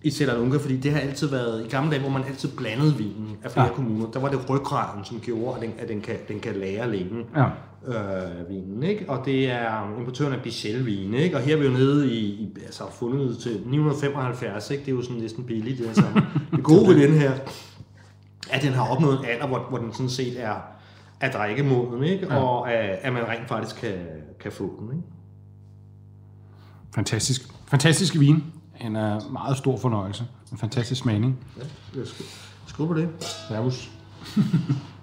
[0.04, 3.38] i Lunga, fordi det har altid været, i gamle dage, hvor man altid blandede vinen
[3.44, 3.74] af flere Ja.
[3.74, 6.92] kommuner, der var det ryggraden, som gjorde, at den, at den, kan, den kan lære
[6.92, 7.46] længe Ja.
[7.88, 9.06] øh, vinen, ikke?
[9.10, 11.36] Og det er importøren af Bichel-vin, ikke?
[11.38, 14.82] Og her er vi jo nede i, i altså fundet til 975, ikke?
[14.86, 16.24] Det er jo sådan næsten billigt, det her sammen.
[16.56, 17.32] Det gode ved den her,
[18.52, 20.56] at den har opnået en alder, hvor, hvor den sådan set er,
[21.22, 22.26] er drikkemoden, ikke?
[22.30, 22.36] Ja.
[22.44, 23.94] Og at, at man rent faktisk kan,
[24.40, 25.08] kan få den, ikke?
[26.96, 27.42] Fantastisk.
[27.68, 28.44] Fantastisk vin.
[28.82, 30.24] En uh, meget stor fornøjelse.
[30.52, 31.38] En fantastisk smagning.
[31.58, 32.02] Ja,
[32.68, 33.10] skål på det.
[33.20, 33.92] Servus.